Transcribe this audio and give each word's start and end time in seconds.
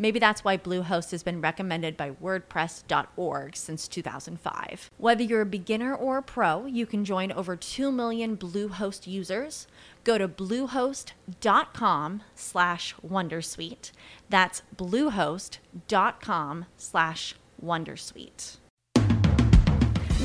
Maybe 0.00 0.18
that's 0.18 0.42
why 0.42 0.56
Bluehost 0.56 1.10
has 1.10 1.22
been 1.22 1.42
recommended 1.42 1.94
by 1.94 2.12
WordPress.org 2.12 3.54
since 3.54 3.86
2005. 3.86 4.90
Whether 4.96 5.22
you're 5.22 5.42
a 5.42 5.46
beginner 5.46 5.94
or 5.94 6.16
a 6.16 6.22
pro, 6.22 6.64
you 6.64 6.86
can 6.86 7.04
join 7.04 7.30
over 7.30 7.54
2 7.54 7.92
million 7.92 8.34
Bluehost 8.34 9.06
users. 9.06 9.66
Go 10.04 10.16
to 10.16 10.26
bluehost.com 10.26 12.22
slash 12.34 12.94
Wondersuite. 13.06 13.92
That's 14.30 14.62
bluehost.com 14.74 16.64
slash 16.78 17.34
Wondersuite. 17.62 18.56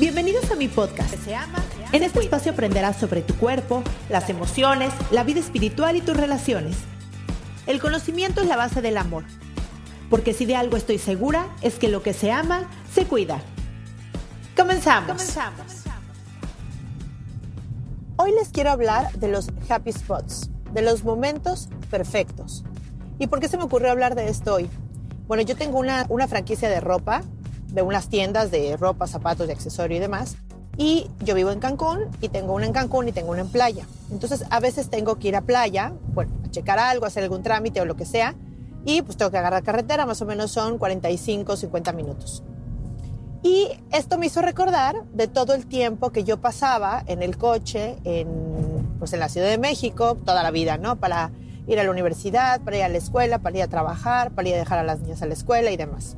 Bienvenidos 0.00 0.50
a 0.50 0.56
mi 0.56 0.68
podcast. 0.68 1.16
En 1.92 2.02
este 2.02 2.20
espacio 2.20 2.52
aprenderás 2.52 2.98
sobre 2.98 3.20
tu 3.20 3.34
cuerpo, 3.34 3.84
las 4.08 4.30
emociones, 4.30 4.94
la 5.10 5.22
vida 5.22 5.40
espiritual 5.40 5.96
y 5.96 6.00
tus 6.00 6.16
relaciones. 6.16 6.78
El 7.66 7.78
conocimiento 7.78 8.40
es 8.40 8.46
la 8.46 8.56
base 8.56 8.80
del 8.80 8.96
amor, 8.96 9.24
porque 10.10 10.32
si 10.32 10.46
de 10.46 10.56
algo 10.56 10.76
estoy 10.76 10.98
segura 10.98 11.48
es 11.62 11.78
que 11.78 11.88
lo 11.88 12.02
que 12.02 12.12
se 12.12 12.30
ama 12.32 12.68
se 12.92 13.06
cuida. 13.06 13.40
Comenzamos. 14.56 15.12
Comenzamos. 15.12 15.84
Hoy 18.16 18.32
les 18.32 18.48
quiero 18.48 18.70
hablar 18.70 19.12
de 19.12 19.28
los 19.28 19.48
happy 19.68 19.92
spots, 19.92 20.50
de 20.72 20.82
los 20.82 21.04
momentos 21.04 21.68
perfectos. 21.90 22.64
¿Y 23.18 23.26
por 23.26 23.40
qué 23.40 23.48
se 23.48 23.56
me 23.58 23.64
ocurrió 23.64 23.90
hablar 23.90 24.14
de 24.14 24.28
esto 24.28 24.54
hoy? 24.54 24.70
Bueno, 25.26 25.42
yo 25.42 25.56
tengo 25.56 25.78
una, 25.78 26.06
una 26.08 26.26
franquicia 26.28 26.68
de 26.68 26.80
ropa 26.80 27.22
de 27.76 27.82
unas 27.82 28.08
tiendas 28.08 28.50
de 28.50 28.76
ropa, 28.76 29.06
zapatos 29.06 29.48
y 29.48 29.52
accesorios 29.52 29.98
y 29.98 30.00
demás. 30.00 30.36
Y 30.78 31.10
yo 31.20 31.34
vivo 31.34 31.50
en 31.50 31.60
Cancún 31.60 32.06
y 32.20 32.28
tengo 32.28 32.54
una 32.54 32.66
en 32.66 32.72
Cancún 32.72 33.08
y 33.08 33.12
tengo 33.12 33.30
una 33.30 33.42
en 33.42 33.48
playa. 33.50 33.86
Entonces 34.10 34.44
a 34.50 34.60
veces 34.60 34.90
tengo 34.90 35.18
que 35.18 35.28
ir 35.28 35.36
a 35.36 35.42
playa, 35.42 35.92
bueno, 36.14 36.32
a 36.44 36.50
checar 36.50 36.78
algo, 36.78 37.06
hacer 37.06 37.22
algún 37.22 37.42
trámite 37.42 37.80
o 37.80 37.84
lo 37.84 37.96
que 37.96 38.06
sea. 38.06 38.34
Y 38.86 39.02
pues 39.02 39.18
tengo 39.18 39.30
que 39.30 39.36
agarrar 39.36 39.62
carretera, 39.62 40.06
más 40.06 40.22
o 40.22 40.24
menos 40.24 40.50
son 40.50 40.78
45, 40.78 41.56
50 41.56 41.92
minutos. 41.92 42.42
Y 43.42 43.68
esto 43.92 44.16
me 44.16 44.26
hizo 44.26 44.40
recordar 44.40 45.04
de 45.12 45.28
todo 45.28 45.52
el 45.52 45.66
tiempo 45.66 46.10
que 46.10 46.24
yo 46.24 46.40
pasaba 46.40 47.04
en 47.06 47.22
el 47.22 47.36
coche 47.36 47.98
en, 48.04 48.96
pues 48.98 49.12
en 49.12 49.20
la 49.20 49.28
Ciudad 49.28 49.48
de 49.48 49.58
México, 49.58 50.16
toda 50.24 50.42
la 50.42 50.50
vida, 50.50 50.78
¿no? 50.78 50.96
Para 50.96 51.30
ir 51.66 51.78
a 51.78 51.84
la 51.84 51.90
universidad, 51.90 52.62
para 52.62 52.78
ir 52.78 52.84
a 52.84 52.88
la 52.88 52.96
escuela, 52.96 53.40
para 53.40 53.58
ir 53.58 53.62
a 53.64 53.68
trabajar, 53.68 54.30
para 54.30 54.48
ir 54.48 54.54
a 54.54 54.58
dejar 54.58 54.78
a 54.78 54.84
las 54.84 55.00
niñas 55.00 55.20
a 55.20 55.26
la 55.26 55.34
escuela 55.34 55.70
y 55.70 55.76
demás 55.76 56.16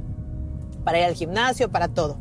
para 0.88 1.00
ir 1.00 1.05
al 1.05 1.14
gimnasio, 1.14 1.69
para 1.70 1.88
todo. 1.88 2.16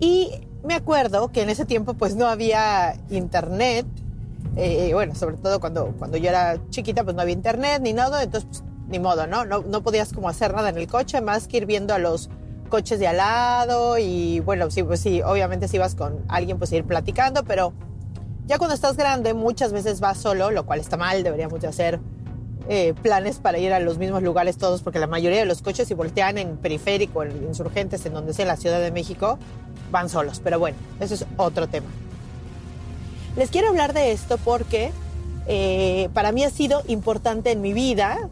Y 0.00 0.30
me 0.62 0.74
acuerdo 0.74 1.32
que 1.32 1.40
en 1.40 1.48
ese 1.48 1.64
tiempo 1.64 1.94
pues 1.94 2.14
no 2.14 2.26
había 2.26 2.94
internet, 3.08 3.86
eh, 4.54 4.90
bueno, 4.92 5.14
sobre 5.14 5.38
todo 5.38 5.60
cuando, 5.60 5.94
cuando 5.98 6.18
yo 6.18 6.28
era 6.28 6.60
chiquita 6.68 7.04
pues 7.04 7.16
no 7.16 7.22
había 7.22 7.32
internet 7.32 7.80
ni 7.82 7.94
nada, 7.94 8.22
entonces 8.22 8.50
pues, 8.50 8.62
ni 8.88 8.98
modo, 8.98 9.26
¿no? 9.26 9.44
¿no? 9.44 9.62
No 9.62 9.82
podías 9.82 10.12
como 10.12 10.28
hacer 10.28 10.54
nada 10.54 10.68
en 10.68 10.76
el 10.76 10.86
coche 10.86 11.20
más 11.20 11.48
que 11.48 11.58
ir 11.58 11.66
viendo 11.66 11.94
a 11.94 11.98
los 11.98 12.30
coches 12.68 12.98
de 12.98 13.06
al 13.06 13.18
lado 13.18 13.98
y 13.98 14.40
bueno, 14.40 14.70
sí, 14.70 14.82
pues 14.82 15.00
sí, 15.00 15.22
obviamente 15.22 15.68
si 15.68 15.78
vas 15.78 15.94
con 15.94 16.24
alguien 16.28 16.58
pues 16.58 16.72
ir 16.72 16.84
platicando, 16.84 17.44
pero 17.44 17.72
ya 18.46 18.58
cuando 18.58 18.74
estás 18.74 18.96
grande 18.96 19.34
muchas 19.34 19.72
veces 19.72 20.00
vas 20.00 20.18
solo, 20.18 20.50
lo 20.50 20.66
cual 20.66 20.80
está 20.80 20.96
mal, 20.96 21.22
deberíamos 21.22 21.60
de 21.60 21.68
hacer 21.68 22.00
eh, 22.68 22.94
planes 23.00 23.38
para 23.38 23.58
ir 23.58 23.72
a 23.72 23.78
los 23.78 23.98
mismos 23.98 24.22
lugares 24.22 24.58
todos, 24.58 24.82
porque 24.82 24.98
la 24.98 25.06
mayoría 25.06 25.38
de 25.38 25.46
los 25.46 25.62
coches 25.62 25.86
si 25.86 25.94
voltean 25.94 26.36
en 26.36 26.56
periférico, 26.56 27.22
en 27.22 27.44
insurgentes, 27.44 28.04
en 28.06 28.14
donde 28.14 28.34
sea 28.34 28.44
la 28.44 28.56
Ciudad 28.56 28.80
de 28.80 28.90
México, 28.90 29.38
van 29.92 30.08
solos. 30.08 30.40
Pero 30.42 30.58
bueno, 30.58 30.76
eso 30.98 31.14
es 31.14 31.26
otro 31.36 31.68
tema. 31.68 31.86
Les 33.36 33.50
quiero 33.50 33.68
hablar 33.68 33.92
de 33.92 34.10
esto 34.10 34.38
porque 34.38 34.90
eh, 35.46 36.08
para 36.12 36.32
mí 36.32 36.42
ha 36.42 36.50
sido 36.50 36.82
importante 36.88 37.52
en 37.52 37.60
mi 37.60 37.72
vida 37.72 38.28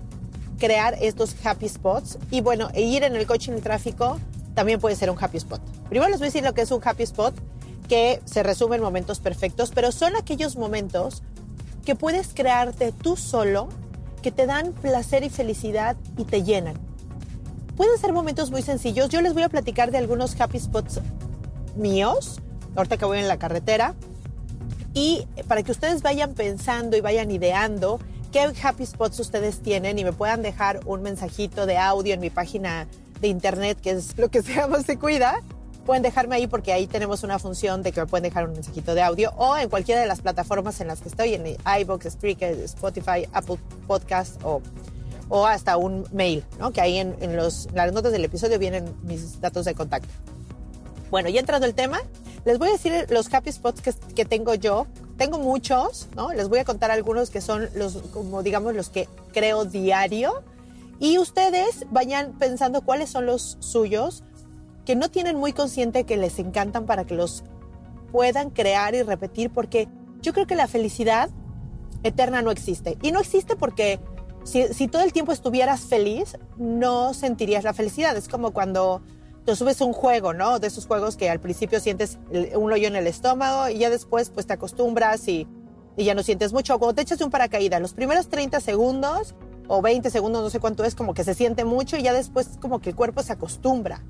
crear 0.64 0.96
estos 1.02 1.36
happy 1.44 1.68
spots 1.68 2.16
y 2.30 2.40
bueno, 2.40 2.70
e 2.72 2.80
ir 2.80 3.04
en 3.04 3.14
el 3.16 3.26
coche 3.26 3.50
en 3.50 3.58
el 3.58 3.62
tráfico 3.62 4.18
también 4.54 4.80
puede 4.80 4.96
ser 4.96 5.10
un 5.10 5.22
happy 5.22 5.36
spot. 5.36 5.60
Primero 5.90 6.08
les 6.08 6.20
voy 6.20 6.28
a 6.28 6.28
decir 6.28 6.42
lo 6.42 6.54
que 6.54 6.62
es 6.62 6.70
un 6.70 6.80
happy 6.82 7.02
spot, 7.02 7.34
que 7.86 8.22
se 8.24 8.42
resume 8.42 8.76
en 8.76 8.82
momentos 8.82 9.20
perfectos, 9.20 9.72
pero 9.74 9.92
son 9.92 10.16
aquellos 10.16 10.56
momentos 10.56 11.22
que 11.84 11.94
puedes 11.94 12.32
crearte 12.32 12.92
tú 12.92 13.18
solo 13.18 13.68
que 14.22 14.30
te 14.30 14.46
dan 14.46 14.72
placer 14.72 15.22
y 15.22 15.28
felicidad 15.28 15.96
y 16.16 16.24
te 16.24 16.42
llenan. 16.42 16.76
Pueden 17.76 17.98
ser 17.98 18.14
momentos 18.14 18.50
muy 18.50 18.62
sencillos. 18.62 19.10
Yo 19.10 19.20
les 19.20 19.34
voy 19.34 19.42
a 19.42 19.50
platicar 19.50 19.90
de 19.90 19.98
algunos 19.98 20.40
happy 20.40 20.60
spots 20.60 21.00
míos, 21.76 22.40
ahorita 22.74 22.96
que 22.96 23.04
voy 23.04 23.18
en 23.18 23.28
la 23.28 23.38
carretera, 23.38 23.94
y 24.94 25.26
para 25.46 25.62
que 25.62 25.72
ustedes 25.72 26.00
vayan 26.00 26.32
pensando 26.32 26.96
y 26.96 27.02
vayan 27.02 27.30
ideando 27.30 28.00
qué 28.34 28.52
happy 28.64 28.84
spots 28.84 29.20
ustedes 29.20 29.60
tienen 29.60 29.96
y 29.96 30.02
me 30.02 30.12
puedan 30.12 30.42
dejar 30.42 30.80
un 30.86 31.02
mensajito 31.02 31.66
de 31.66 31.78
audio 31.78 32.14
en 32.14 32.18
mi 32.18 32.30
página 32.30 32.88
de 33.20 33.28
internet, 33.28 33.78
que 33.80 33.90
es 33.90 34.18
lo 34.18 34.28
que 34.28 34.42
se 34.42 34.54
llama 34.54 34.82
Se 34.82 34.98
Cuida, 34.98 35.40
pueden 35.86 36.02
dejarme 36.02 36.34
ahí 36.34 36.48
porque 36.48 36.72
ahí 36.72 36.88
tenemos 36.88 37.22
una 37.22 37.38
función 37.38 37.84
de 37.84 37.92
que 37.92 38.00
me 38.00 38.08
pueden 38.08 38.24
dejar 38.24 38.48
un 38.48 38.54
mensajito 38.54 38.96
de 38.96 39.02
audio 39.02 39.30
o 39.36 39.56
en 39.56 39.68
cualquiera 39.68 40.00
de 40.00 40.08
las 40.08 40.20
plataformas 40.20 40.80
en 40.80 40.88
las 40.88 41.00
que 41.00 41.10
estoy, 41.10 41.34
en 41.34 41.46
iVoox, 41.46 42.10
Spreaker, 42.10 42.58
Spotify, 42.62 43.28
Apple 43.32 43.58
Podcast 43.86 44.42
o, 44.42 44.60
o 45.28 45.46
hasta 45.46 45.76
un 45.76 46.04
mail, 46.10 46.42
¿no? 46.58 46.72
que 46.72 46.80
ahí 46.80 46.98
en, 46.98 47.36
los, 47.36 47.68
las 47.72 47.92
notas 47.92 48.10
del 48.10 48.24
episodio 48.24 48.58
vienen 48.58 48.96
mis 49.04 49.40
datos 49.40 49.64
de 49.64 49.76
contacto. 49.76 50.08
Bueno, 51.08 51.28
ya 51.28 51.38
entrando 51.38 51.68
el 51.68 51.74
tema, 51.74 52.00
les 52.44 52.58
voy 52.58 52.68
a 52.68 52.72
decir 52.72 53.06
los 53.10 53.32
happy 53.32 53.52
spots 53.52 53.80
que, 54.14 54.24
tengo 54.24 54.54
yo. 54.54 54.86
Tengo 55.16 55.38
muchos, 55.38 56.08
¿no? 56.16 56.32
Les 56.32 56.48
voy 56.48 56.58
a 56.58 56.64
contar 56.64 56.90
algunos 56.90 57.30
que 57.30 57.40
son 57.40 57.68
los, 57.74 57.96
como 58.12 58.42
digamos, 58.42 58.74
los 58.74 58.90
que 58.90 59.08
creo 59.32 59.64
diario. 59.64 60.42
Y 60.98 61.18
ustedes 61.18 61.86
vayan 61.90 62.32
pensando 62.38 62.82
cuáles 62.82 63.10
son 63.10 63.26
los 63.26 63.56
suyos 63.60 64.22
que 64.84 64.96
no 64.96 65.10
tienen 65.10 65.36
muy 65.36 65.52
consciente 65.52 66.04
que 66.04 66.16
les 66.16 66.38
encantan 66.38 66.84
para 66.84 67.04
que 67.04 67.14
los 67.14 67.44
puedan 68.12 68.50
crear 68.50 68.94
y 68.94 69.02
repetir, 69.02 69.50
porque 69.50 69.88
yo 70.20 70.32
creo 70.32 70.46
que 70.46 70.54
la 70.54 70.68
felicidad 70.68 71.30
eterna 72.02 72.42
no 72.42 72.50
existe. 72.50 72.98
Y 73.02 73.10
no 73.10 73.20
existe 73.20 73.56
porque 73.56 73.98
si, 74.44 74.88
todo 74.88 75.02
el 75.02 75.12
tiempo 75.12 75.32
estuvieras 75.32 75.80
feliz, 75.80 76.36
no 76.58 77.14
sentirías 77.14 77.64
la 77.64 77.72
felicidad. 77.72 78.16
Es 78.16 78.28
como 78.28 78.52
cuando 78.52 79.02
te 79.44 79.56
subes 79.56 79.80
un 79.80 79.92
juego, 79.92 80.32
¿no? 80.32 80.58
De 80.58 80.66
esos 80.66 80.86
juegos 80.86 81.16
que 81.16 81.30
al 81.30 81.40
principio 81.40 81.80
sientes 81.80 82.18
un 82.54 82.72
hoyo 82.72 82.88
en 82.88 82.96
el 82.96 83.06
estómago 83.06 83.68
y 83.68 83.78
ya 83.78 83.90
después 83.90 84.30
pues 84.30 84.46
te 84.46 84.54
acostumbras 84.54 85.28
y, 85.28 85.46
y 85.96 86.04
ya 86.04 86.14
no 86.14 86.22
sientes 86.22 86.52
mucho. 86.52 86.78
Cuando 86.78 86.94
te 86.94 87.02
echas 87.02 87.20
un 87.20 87.30
paracaídas, 87.30 87.80
los 87.80 87.94
primeros 87.94 88.28
30 88.28 88.60
segundos 88.60 89.34
o 89.68 89.82
20 89.82 90.10
segundos, 90.10 90.42
no 90.42 90.50
sé 90.50 90.60
cuánto 90.60 90.84
es, 90.84 90.94
como 90.94 91.14
que 91.14 91.24
se 91.24 91.34
siente 91.34 91.64
mucho 91.64 91.96
y 91.96 92.02
ya 92.02 92.12
después 92.12 92.58
como 92.60 92.80
que 92.80 92.90
el 92.90 92.96
cuerpo 92.96 93.22
se 93.22 93.32
acostumbra 93.32 94.02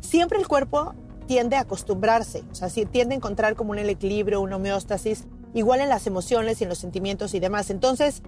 siempre 0.00 0.38
el 0.38 0.48
cuerpo 0.48 0.94
tiende 1.26 1.56
a 1.56 1.60
acostumbrarse, 1.60 2.42
o 2.50 2.54
sea, 2.54 2.68
tiende 2.70 3.14
a 3.14 3.16
encontrar 3.16 3.54
como 3.54 3.72
un 3.72 3.78
equilibrio, 3.78 4.40
una 4.40 4.56
homeostasis, 4.56 5.24
igual 5.52 5.80
en 5.80 5.90
las 5.90 6.06
emociones 6.06 6.60
y 6.60 6.64
en 6.64 6.70
los 6.70 6.78
sentimientos 6.78 7.34
y 7.34 7.40
demás. 7.40 7.68
Entonces, 7.70 8.22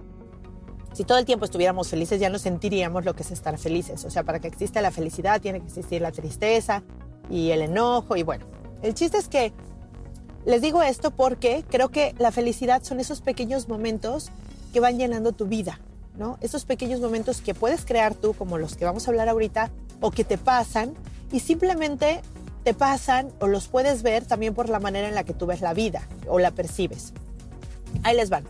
si 0.93 1.03
todo 1.03 1.17
el 1.17 1.25
tiempo 1.25 1.45
estuviéramos 1.45 1.87
felices, 1.89 2.19
ya 2.19 2.29
no 2.29 2.37
sentiríamos 2.37 3.05
lo 3.05 3.15
que 3.15 3.23
es 3.23 3.31
estar 3.31 3.57
felices. 3.57 4.03
O 4.05 4.09
sea, 4.09 4.23
para 4.23 4.39
que 4.39 4.47
exista 4.47 4.81
la 4.81 4.91
felicidad, 4.91 5.41
tiene 5.41 5.59
que 5.59 5.67
existir 5.67 6.01
la 6.01 6.11
tristeza 6.11 6.83
y 7.29 7.51
el 7.51 7.61
enojo. 7.61 8.17
Y 8.17 8.23
bueno, 8.23 8.45
el 8.81 8.93
chiste 8.93 9.17
es 9.17 9.27
que 9.27 9.53
les 10.45 10.61
digo 10.61 10.81
esto 10.81 11.11
porque 11.11 11.63
creo 11.69 11.89
que 11.89 12.13
la 12.17 12.31
felicidad 12.31 12.83
son 12.83 12.99
esos 12.99 13.21
pequeños 13.21 13.69
momentos 13.69 14.31
que 14.73 14.79
van 14.79 14.97
llenando 14.97 15.31
tu 15.31 15.45
vida, 15.45 15.79
¿no? 16.17 16.37
Esos 16.41 16.65
pequeños 16.65 16.99
momentos 16.99 17.41
que 17.41 17.53
puedes 17.53 17.85
crear 17.85 18.15
tú, 18.15 18.33
como 18.33 18.57
los 18.57 18.75
que 18.75 18.85
vamos 18.85 19.07
a 19.07 19.11
hablar 19.11 19.29
ahorita, 19.29 19.71
o 20.01 20.11
que 20.11 20.23
te 20.23 20.37
pasan 20.37 20.93
y 21.31 21.39
simplemente 21.39 22.21
te 22.63 22.73
pasan 22.73 23.31
o 23.39 23.47
los 23.47 23.67
puedes 23.67 24.03
ver 24.03 24.25
también 24.25 24.53
por 24.53 24.69
la 24.69 24.79
manera 24.79 25.07
en 25.07 25.15
la 25.15 25.23
que 25.23 25.33
tú 25.33 25.45
ves 25.45 25.61
la 25.61 25.73
vida 25.73 26.07
o 26.27 26.39
la 26.39 26.51
percibes. 26.51 27.13
Ahí 28.03 28.15
les 28.15 28.29
van. 28.29 28.43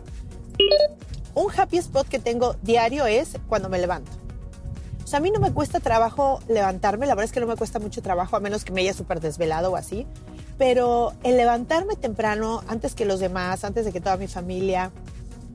Un 1.34 1.46
happy 1.56 1.78
spot 1.78 2.08
que 2.08 2.18
tengo 2.18 2.54
diario 2.62 3.06
es 3.06 3.36
cuando 3.48 3.68
me 3.68 3.78
levanto. 3.78 4.10
sea, 5.06 5.18
a 5.18 5.22
mí 5.22 5.30
no 5.30 5.40
me 5.40 5.52
cuesta 5.52 5.80
trabajo 5.80 6.40
levantarme, 6.48 7.06
la 7.06 7.14
verdad 7.14 7.26
es 7.26 7.32
que 7.32 7.40
no 7.40 7.46
me 7.46 7.56
cuesta 7.56 7.78
mucho 7.78 8.02
trabajo, 8.02 8.36
a 8.36 8.40
menos 8.40 8.64
que 8.64 8.72
me 8.72 8.82
haya 8.82 8.94
súper 8.94 9.20
desvelado 9.20 9.72
o 9.72 9.76
así. 9.76 10.06
Pero 10.58 11.12
el 11.22 11.36
levantarme 11.36 11.96
temprano, 11.96 12.62
antes 12.68 12.94
que 12.94 13.04
los 13.04 13.20
demás, 13.20 13.64
antes 13.64 13.84
de 13.84 13.92
que 13.92 14.00
toda 14.00 14.16
mi 14.16 14.28
familia, 14.28 14.90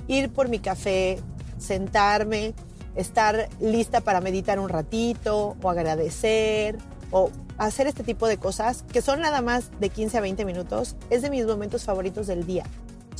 ir 0.07 0.31
por 0.31 0.50
mi 0.50 0.59
café, 0.59 1.19
sentarme, 1.59 2.53
estar 2.95 3.47
lista 3.59 4.01
para 4.01 4.21
meditar 4.21 4.59
un 4.59 4.69
ratito 4.69 5.56
o 5.62 5.69
agradecer 5.69 6.77
o 7.12 7.30
hacer 7.57 7.88
este 7.88 8.03
tipo 8.03 8.27
de 8.27 8.38
cosas 8.38 8.83
que 8.91 9.01
son 9.01 9.21
nada 9.21 9.41
más 9.41 9.71
de 9.80 9.89
15 9.89 10.18
a 10.18 10.21
20 10.21 10.45
minutos, 10.45 10.95
es 11.09 11.21
de 11.21 11.30
mis 11.30 11.45
momentos 11.45 11.83
favoritos 11.83 12.27
del 12.27 12.45
día. 12.45 12.65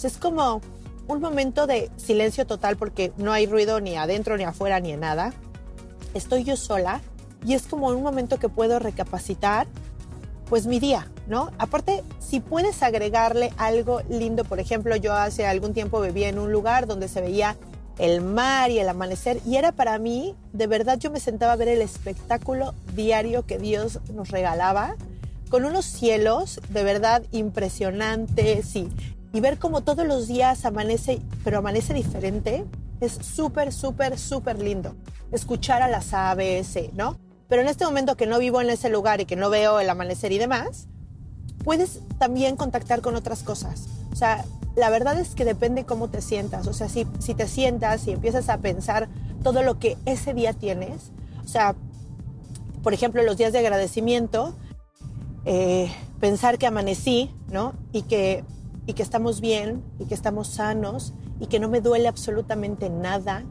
es 0.04 0.18
como 0.18 0.62
un 1.08 1.22
momento 1.22 1.68
de 1.68 1.90
silencio 1.98 2.46
total 2.46 2.78
porque 2.78 3.12
no 3.18 3.32
hay 3.32 3.46
ruido 3.46 3.80
ni 3.80 3.96
adentro, 3.96 4.38
ni 4.38 4.44
afuera, 4.44 4.80
ni 4.80 4.92
en 4.92 5.00
nada. 5.02 5.34
Estoy 6.14 6.44
yo 6.44 6.58
sola 6.58 7.02
y 7.46 7.54
es 7.54 7.68
como 7.68 7.88
un 7.88 8.04
momento 8.04 8.40
que 8.40 8.50
puedo 8.50 8.80
recapacitar 8.80 9.68
pues 10.50 10.66
mi 10.66 10.80
día, 10.80 11.08
¿no? 11.28 11.52
Aparte, 11.58 12.04
si 12.20 12.40
puedes 12.40 12.82
agregarle 12.82 13.52
algo 13.58 14.02
lindo, 14.10 14.46
por 14.46 14.60
ejemplo, 14.60 14.96
yo 14.96 15.14
hace 15.14 15.46
algún 15.46 15.74
tiempo 15.74 16.00
vivía 16.00 16.30
en 16.30 16.40
un 16.40 16.52
lugar 16.52 16.88
donde 16.88 17.10
se 17.10 17.22
veía 17.22 17.58
el 18.00 18.22
mar 18.22 18.72
y 18.72 18.80
el 18.80 18.88
amanecer 18.88 19.40
y 19.46 19.56
era 19.58 19.72
para 19.72 19.98
mí, 19.98 20.36
de 20.54 20.68
verdad 20.68 21.00
yo 21.00 21.12
me 21.12 21.20
sentaba 21.20 21.54
a 21.54 21.56
ver 21.56 21.68
el 21.68 21.82
espectáculo 21.82 22.74
diario 22.94 23.46
que 23.46 23.58
Dios 23.58 24.00
nos 24.14 24.30
regalaba 24.30 24.96
con 25.50 25.66
unos 25.66 25.86
cielos 25.86 26.62
de 26.70 26.84
verdad 26.84 27.24
impresionantes 27.32 28.76
y, 28.76 28.90
y 29.38 29.40
ver 29.40 29.60
cómo 29.60 29.82
todos 29.82 30.08
los 30.08 30.28
días 30.28 30.66
amanece, 30.66 31.22
pero 31.44 31.60
amanece 31.60 31.94
diferente, 31.94 32.66
es 33.02 33.12
súper, 33.12 33.72
súper, 33.72 34.18
súper 34.18 34.58
lindo. 34.58 34.96
Escuchar 35.32 35.84
a 35.84 35.88
las 35.88 36.12
aves, 36.12 36.76
eh, 36.76 36.90
¿no? 36.96 37.20
Pero 37.48 37.62
en 37.62 37.68
este 37.68 37.86
momento 37.86 38.18
que 38.18 38.26
no 38.26 38.40
vivo 38.40 38.62
en 38.62 38.72
ese 38.72 38.90
lugar 38.90 39.22
y 39.22 39.26
que 39.26 39.36
no 39.36 39.52
veo 39.52 39.80
el 39.80 39.92
amanecer 39.92 40.32
y 40.32 40.40
demás, 40.40 40.88
puedes 41.64 42.00
también 42.18 42.56
contactar 42.56 43.02
con 43.02 43.16
otras 43.16 43.44
cosas. 43.44 43.86
O 44.12 44.16
sea, 44.16 44.44
la 44.76 44.90
verdad 44.90 45.20
es 45.20 45.36
que 45.36 45.46
depende 45.46 45.86
cómo 45.86 46.10
te 46.10 46.24
sientas. 46.24 46.66
O 46.66 46.74
sea, 46.74 46.90
si, 46.90 47.06
si 47.20 47.36
te 47.36 47.48
sientas 47.48 48.08
y 48.08 48.14
empiezas 48.14 48.50
a 48.50 48.58
pensar 48.58 49.08
todo 49.44 49.62
lo 49.62 49.78
que 49.78 49.98
ese 50.08 50.34
día 50.34 50.54
tienes, 50.54 51.12
o 51.46 51.48
sea, 51.48 51.76
por 52.82 52.92
ejemplo, 52.96 53.22
los 53.22 53.38
días 53.38 53.54
de 53.54 53.60
agradecimiento, 53.60 54.56
eh, 55.46 55.92
pensar 56.20 56.58
que 56.58 56.66
amanecí, 56.66 57.30
¿no? 57.52 57.76
Y 57.92 58.02
que, 58.02 58.44
y 58.88 58.94
que 58.94 59.04
estamos 59.04 59.42
bien, 59.42 59.84
y 60.00 60.06
que 60.06 60.16
estamos 60.16 60.48
sanos, 60.48 61.14
y 61.40 61.48
que 61.48 61.60
no 61.60 61.70
me 61.70 61.82
duele 61.82 62.08
absolutamente 62.08 62.90
nada, 62.90 63.44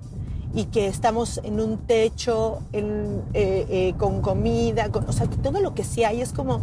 y 0.55 0.65
que 0.65 0.87
estamos 0.87 1.41
en 1.45 1.61
un 1.61 1.77
techo, 1.87 2.61
en, 2.73 3.23
eh, 3.35 3.67
eh, 3.69 3.95
con 3.99 4.23
comida, 4.23 4.89
o 5.07 5.13
sea, 5.13 5.27
que 5.27 5.37
todo 5.37 5.61
lo 5.61 5.75
que 5.75 5.85
sí 5.85 6.05
hay 6.05 6.23
es 6.23 6.33
como, 6.33 6.63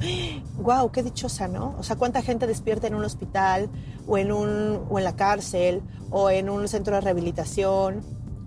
wow, 0.58 0.92
qué 0.92 1.04
dichosa, 1.04 1.48
¿no? 1.48 1.76
O 1.78 1.84
sea, 1.84 1.96
cuánta 1.96 2.24
gente 2.24 2.48
despierta 2.48 2.88
en 2.88 2.96
un 2.96 3.04
hospital 3.04 3.70
o 4.08 4.18
en, 4.18 4.32
un, 4.32 4.82
o 4.90 4.98
en 4.98 5.04
la 5.04 5.16
cárcel 5.16 5.84
o 6.10 6.32
en 6.32 6.50
un 6.50 6.68
centro 6.68 6.96
de 6.96 7.02
rehabilitación 7.02 8.02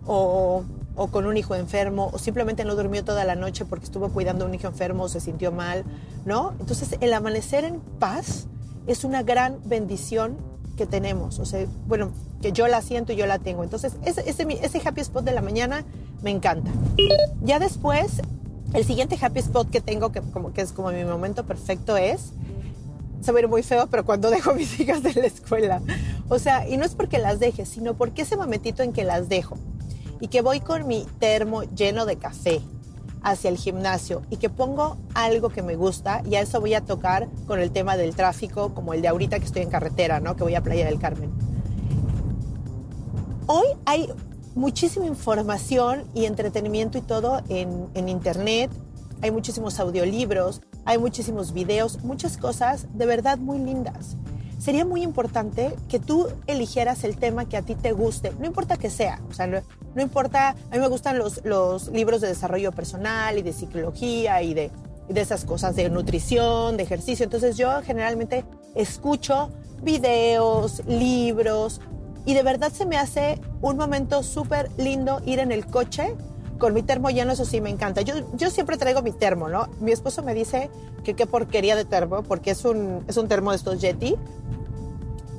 o, 0.05 0.65
o 0.97 1.07
con 1.09 1.27
un 1.27 1.37
hijo 1.37 1.55
enfermo 1.55 2.11
o 2.13 2.19
simplemente 2.19 2.65
no 2.65 2.75
durmió 2.75 3.05
toda 3.05 3.25
la 3.25 3.37
noche 3.37 3.65
porque 3.65 3.85
estuvo 3.85 4.09
cuidando 4.09 4.45
a 4.45 4.49
un 4.49 4.55
hijo 4.55 4.67
enfermo 4.67 5.05
o 5.05 5.09
se 5.09 5.21
sintió 5.21 5.53
mal, 5.53 5.85
¿no? 6.25 6.55
Entonces, 6.59 6.97
el 7.01 7.13
amanecer 7.13 7.65
en 7.65 7.81
paz 8.01 8.49
es 8.87 9.05
una 9.05 9.23
gran 9.23 9.59
bendición 9.65 10.37
que 10.77 10.87
tenemos. 10.87 11.39
O 11.39 11.47
sea, 11.47 11.67
bueno, 11.87 12.13
que 12.43 12.53
yo 12.53 12.69
la 12.69 12.83
siento 12.83 13.13
y 13.13 13.17
yo 13.17 13.27
la 13.27 13.39
tengo. 13.39 13.65
Entonces, 13.65 13.95
ese, 14.05 14.25
ese, 14.27 14.83
happy 14.85 15.01
spot 15.01 15.25
de 15.25 15.33
la 15.33 15.43
mañana 15.43 15.85
me 16.23 16.31
encanta. 16.31 16.71
Ya 17.43 17.59
después, 17.59 18.23
el 18.75 18.85
siguiente 18.85 19.19
happy 19.21 19.41
spot 19.41 19.71
que 19.71 19.81
tengo, 19.81 20.13
que, 20.13 20.21
como, 20.21 20.53
que 20.53 20.61
es 20.61 20.73
como 20.73 20.91
mi 20.91 21.05
momento 21.05 21.45
perfecto, 21.45 21.97
es 21.97 22.33
se 23.23 23.33
ve 23.33 23.47
muy 23.47 23.63
feo, 23.63 23.89
pero 23.91 24.05
cuando 24.05 24.31
dejo 24.31 24.51
a 24.51 24.55
mis 24.55 24.79
hijas 24.79 25.03
de 25.03 25.15
la 25.15 25.27
escuela. 25.27 25.83
O 26.29 26.39
sea, 26.39 26.69
y 26.69 26.77
no 26.77 26.85
es 26.85 26.95
porque 26.95 27.19
las 27.19 27.41
deje, 27.41 27.67
sino 27.67 27.95
porque 27.95 28.23
ese 28.23 28.37
momentito 28.37 28.83
en 28.83 28.93
que 28.93 29.05
las 29.05 29.29
dejo 29.29 29.57
y 30.21 30.29
que 30.29 30.41
voy 30.41 30.61
con 30.61 30.87
mi 30.87 31.07
termo 31.19 31.63
lleno 31.63 32.07
de 32.07 32.17
café 32.17 32.63
hacia 33.23 33.51
el 33.51 33.57
gimnasio 33.57 34.23
y 34.31 34.37
que 34.37 34.49
pongo 34.49 34.97
algo 35.15 35.49
que 35.49 35.63
me 35.63 35.77
gusta 35.77 36.23
y 36.29 36.37
a 36.37 36.41
eso 36.41 36.61
voy 36.61 36.75
a 36.75 36.81
tocar 36.81 37.29
con 37.47 37.61
el 37.61 37.71
tema 37.71 37.97
del 37.97 38.15
tráfico, 38.15 38.75
como 38.75 38.95
el 38.95 39.03
de 39.03 39.09
ahorita 39.09 39.39
que 39.39 39.45
estoy 39.45 39.63
en 39.63 39.71
carretera, 39.71 40.21
¿no? 40.21 40.37
Que 40.37 40.45
voy 40.45 40.55
a 40.55 40.63
Playa 40.63 40.87
del 40.87 40.99
Carmen. 40.99 41.31
Hoy 43.47 43.67
hay 43.85 44.11
muchísima 44.55 45.07
información 45.07 46.05
y 46.15 46.25
entretenimiento 46.25 46.99
y 46.99 47.03
todo 47.03 47.43
en, 47.49 47.89
en 47.95 48.09
internet. 48.09 48.71
Hay 49.23 49.31
muchísimos 49.31 49.81
audiolibros, 49.81 50.63
hay 50.85 50.99
muchísimos 50.99 51.53
videos, 51.53 52.03
muchas 52.05 52.37
cosas 52.37 52.87
de 52.95 53.07
verdad 53.07 53.39
muy 53.39 53.59
lindas 53.59 54.17
sería 54.59 54.85
muy 54.85 55.03
importante 55.03 55.75
que 55.89 55.99
tú 55.99 56.29
eligieras 56.47 57.05
el 57.05 57.17
tema 57.17 57.47
que 57.47 57.57
a 57.57 57.63
ti 57.63 57.75
te 57.75 57.93
guste, 57.93 58.33
no 58.39 58.47
importa 58.47 58.77
que 58.77 58.91
sea, 58.91 59.21
o 59.29 59.35
sea, 59.35 59.47
no, 59.47 59.63
importa, 60.01 60.51
a 60.51 60.75
mí 60.75 60.79
me 60.79 60.89
gustan 60.89 61.19
los, 61.19 61.45
los, 61.45 61.89
libros 61.89 62.21
de 62.21 62.29
desarrollo 62.29 62.73
personal 62.73 63.39
y 63.39 63.43
de 63.43 63.53
psicología 63.53 64.43
y 64.43 64.55
de, 64.55 64.71
de 65.09 65.21
esas 65.21 65.45
cosas, 65.45 65.77
de 65.77 65.89
nutrición, 65.91 66.77
de 66.77 66.83
ejercicio, 66.83 67.25
entonces 67.25 67.57
yo 67.57 67.83
generalmente 67.83 68.45
escucho 68.75 69.51
videos, 69.83 70.83
libros, 70.87 71.81
y 72.25 72.35
de 72.35 72.43
verdad 72.43 72.73
se 72.73 72.87
me 72.87 72.97
hace 72.97 73.41
un 73.63 73.77
momento 73.77 74.23
súper 74.23 74.69
lindo 74.77 75.23
ir 75.25 75.39
en 75.39 75.53
el 75.53 75.67
coche 75.67 76.17
con 76.59 76.75
mi 76.75 76.83
termo 76.83 77.11
lleno, 77.11 77.33
eso 77.33 77.45
sí 77.45 77.61
me 77.61 77.71
encanta. 77.71 78.03
Yo, 78.03 78.15
yo 78.35 78.51
siempre 78.51 78.77
traigo 78.77 79.03
mi 79.03 79.13
termo, 79.13 79.49
¿no? 79.49 79.69
Mi 79.81 79.93
esposo 79.93 80.23
me 80.23 80.35
dice 80.35 80.71
que 81.05 81.15
qué 81.15 81.27
porquería 81.27 81.77
de 81.77 81.85
termo, 81.85 82.23
porque 82.23 82.51
es 82.51 82.65
un, 82.65 83.05
es 83.09 83.17
un 83.17 83.29
termo 83.29 83.51
de 83.51 83.57
estos 83.57 83.81
Yeti, 83.81 84.17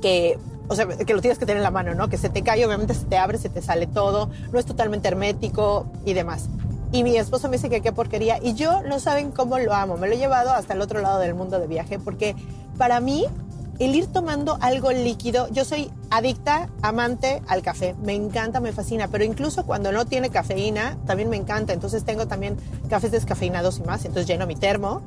que, 0.00 0.38
o 0.68 0.74
sea, 0.74 0.86
que 0.86 1.14
lo 1.14 1.20
tienes 1.20 1.38
que 1.38 1.46
tener 1.46 1.58
en 1.58 1.62
la 1.62 1.70
mano, 1.70 1.94
¿no? 1.94 2.08
Que 2.08 2.16
se 2.16 2.28
te 2.28 2.42
cae, 2.42 2.64
obviamente 2.64 2.94
se 2.94 3.04
te 3.04 3.18
abre, 3.18 3.38
se 3.38 3.48
te 3.48 3.62
sale 3.62 3.86
todo, 3.86 4.30
no 4.52 4.58
es 4.58 4.66
totalmente 4.66 5.08
hermético 5.08 5.86
y 6.04 6.14
demás. 6.14 6.48
Y 6.90 7.02
mi 7.02 7.16
esposo 7.16 7.48
me 7.48 7.56
dice 7.56 7.68
que 7.68 7.82
qué 7.82 7.92
porquería. 7.92 8.38
Y 8.42 8.54
yo 8.54 8.82
no 8.82 8.98
saben 8.98 9.30
cómo 9.30 9.58
lo 9.58 9.74
amo. 9.74 9.98
Me 9.98 10.08
lo 10.08 10.14
he 10.14 10.18
llevado 10.18 10.52
hasta 10.52 10.72
el 10.72 10.80
otro 10.80 11.00
lado 11.00 11.18
del 11.18 11.34
mundo 11.34 11.60
de 11.60 11.66
viaje 11.66 11.98
porque 11.98 12.34
para 12.78 13.00
mí 13.00 13.26
el 13.78 13.94
ir 13.94 14.06
tomando 14.06 14.58
algo 14.60 14.90
líquido, 14.90 15.48
yo 15.50 15.64
soy 15.64 15.90
adicta, 16.10 16.68
amante 16.82 17.42
al 17.46 17.62
café. 17.62 17.94
Me 18.02 18.14
encanta, 18.14 18.60
me 18.60 18.72
fascina. 18.72 19.08
Pero 19.08 19.24
incluso 19.24 19.64
cuando 19.66 19.92
no 19.92 20.06
tiene 20.06 20.30
cafeína, 20.30 20.96
también 21.06 21.28
me 21.30 21.36
encanta. 21.36 21.72
Entonces 21.72 22.04
tengo 22.04 22.26
también 22.26 22.56
cafés 22.88 23.12
descafeinados 23.12 23.78
y 23.78 23.82
más. 23.82 24.04
Entonces 24.04 24.26
lleno 24.26 24.46
mi 24.46 24.56
termo 24.56 25.02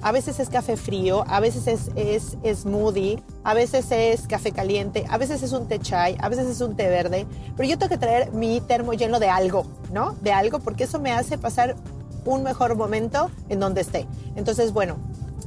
a 0.00 0.12
veces 0.12 0.38
es 0.38 0.48
café 0.48 0.76
frío, 0.76 1.24
a 1.26 1.40
veces 1.40 1.66
es, 1.66 2.36
es, 2.42 2.60
smoothie, 2.60 3.22
a 3.42 3.54
veces 3.54 3.90
es 3.90 4.26
café 4.28 4.52
caliente, 4.52 5.04
a 5.08 5.18
veces 5.18 5.42
es 5.42 5.52
un 5.52 5.66
té 5.66 5.80
chai, 5.80 6.16
a 6.20 6.28
veces 6.28 6.46
es 6.46 6.60
un 6.60 6.76
té 6.76 6.88
verde. 6.88 7.26
Pero 7.56 7.68
yo 7.68 7.78
tengo 7.78 7.90
que 7.90 7.98
traer 7.98 8.32
mi 8.32 8.60
termo 8.60 8.92
lleno 8.92 9.18
de 9.18 9.28
algo, 9.28 9.66
¿no? 9.92 10.12
De 10.22 10.32
algo, 10.32 10.60
porque 10.60 10.84
eso 10.84 11.00
me 11.00 11.12
hace 11.12 11.36
pasar 11.36 11.76
un 12.24 12.42
mejor 12.42 12.76
momento 12.76 13.30
en 13.48 13.58
donde 13.58 13.80
esté. 13.80 14.06
Entonces, 14.36 14.72
bueno, 14.72 14.96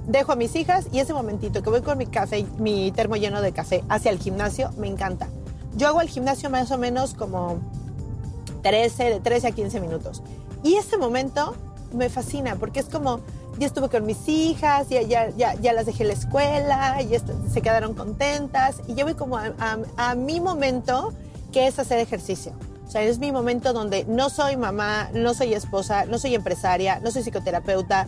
dejo 0.08 0.32
a 0.32 0.36
mis 0.36 0.56
hijas 0.56 0.88
y 0.92 1.00
ese 1.00 1.14
momentito 1.14 1.62
que 1.62 1.70
voy 1.70 1.82
con 1.82 1.98
mi 1.98 2.06
café, 2.06 2.46
mi 2.58 2.92
termo 2.92 3.16
lleno 3.16 3.42
de 3.42 3.52
café 3.52 3.84
hacia 3.90 4.12
el 4.12 4.20
gimnasio, 4.20 4.72
me 4.78 4.88
encanta. 4.88 5.30
Yo 5.76 5.88
hago 5.88 6.02
el 6.02 6.10
gimnasio 6.10 6.50
más 6.50 6.72
o 6.72 6.78
menos 6.78 7.14
como 7.14 7.60
13, 8.64 9.04
de 9.06 9.20
13 9.20 9.48
a 9.48 9.52
15 9.52 9.80
minutos. 9.80 10.22
Y 10.64 10.76
ese 10.76 10.98
momento 10.98 11.56
me 11.94 12.10
fascina 12.10 12.56
porque 12.56 12.80
es 12.80 12.88
como 12.88 13.22
ya 13.58 13.68
estuve 13.68 13.90
con 13.90 14.06
mis 14.06 14.28
hijas, 14.28 14.90
ya, 14.90 15.02
ya, 15.02 15.30
ya, 15.32 15.56
ya 15.56 15.74
las 15.74 15.86
dejé 15.86 16.04
la 16.04 16.14
escuela, 16.14 17.02
ya 17.02 17.20
se 17.52 17.62
quedaron 17.62 17.94
contentas 17.94 18.78
y 18.88 18.96
yo 18.96 19.06
voy 19.06 19.14
como 19.14 19.38
a, 19.38 19.52
a, 19.98 20.16
mi 20.16 20.40
momento 20.40 21.14
que 21.52 21.68
es 21.68 21.78
hacer 21.78 22.00
ejercicio. 22.00 22.54
O 22.88 22.92
sea, 22.92 23.04
es 23.04 23.20
mi 23.20 23.32
momento 23.32 23.72
donde 23.74 24.06
no 24.06 24.30
soy 24.30 24.58
mamá, 24.58 25.10
no 25.14 25.34
soy 25.34 25.54
esposa, 25.54 26.06
no 26.06 26.18
soy 26.18 26.36
empresaria, 26.36 27.00
no 27.00 27.12
soy 27.12 27.24
psicoterapeuta, 27.24 28.08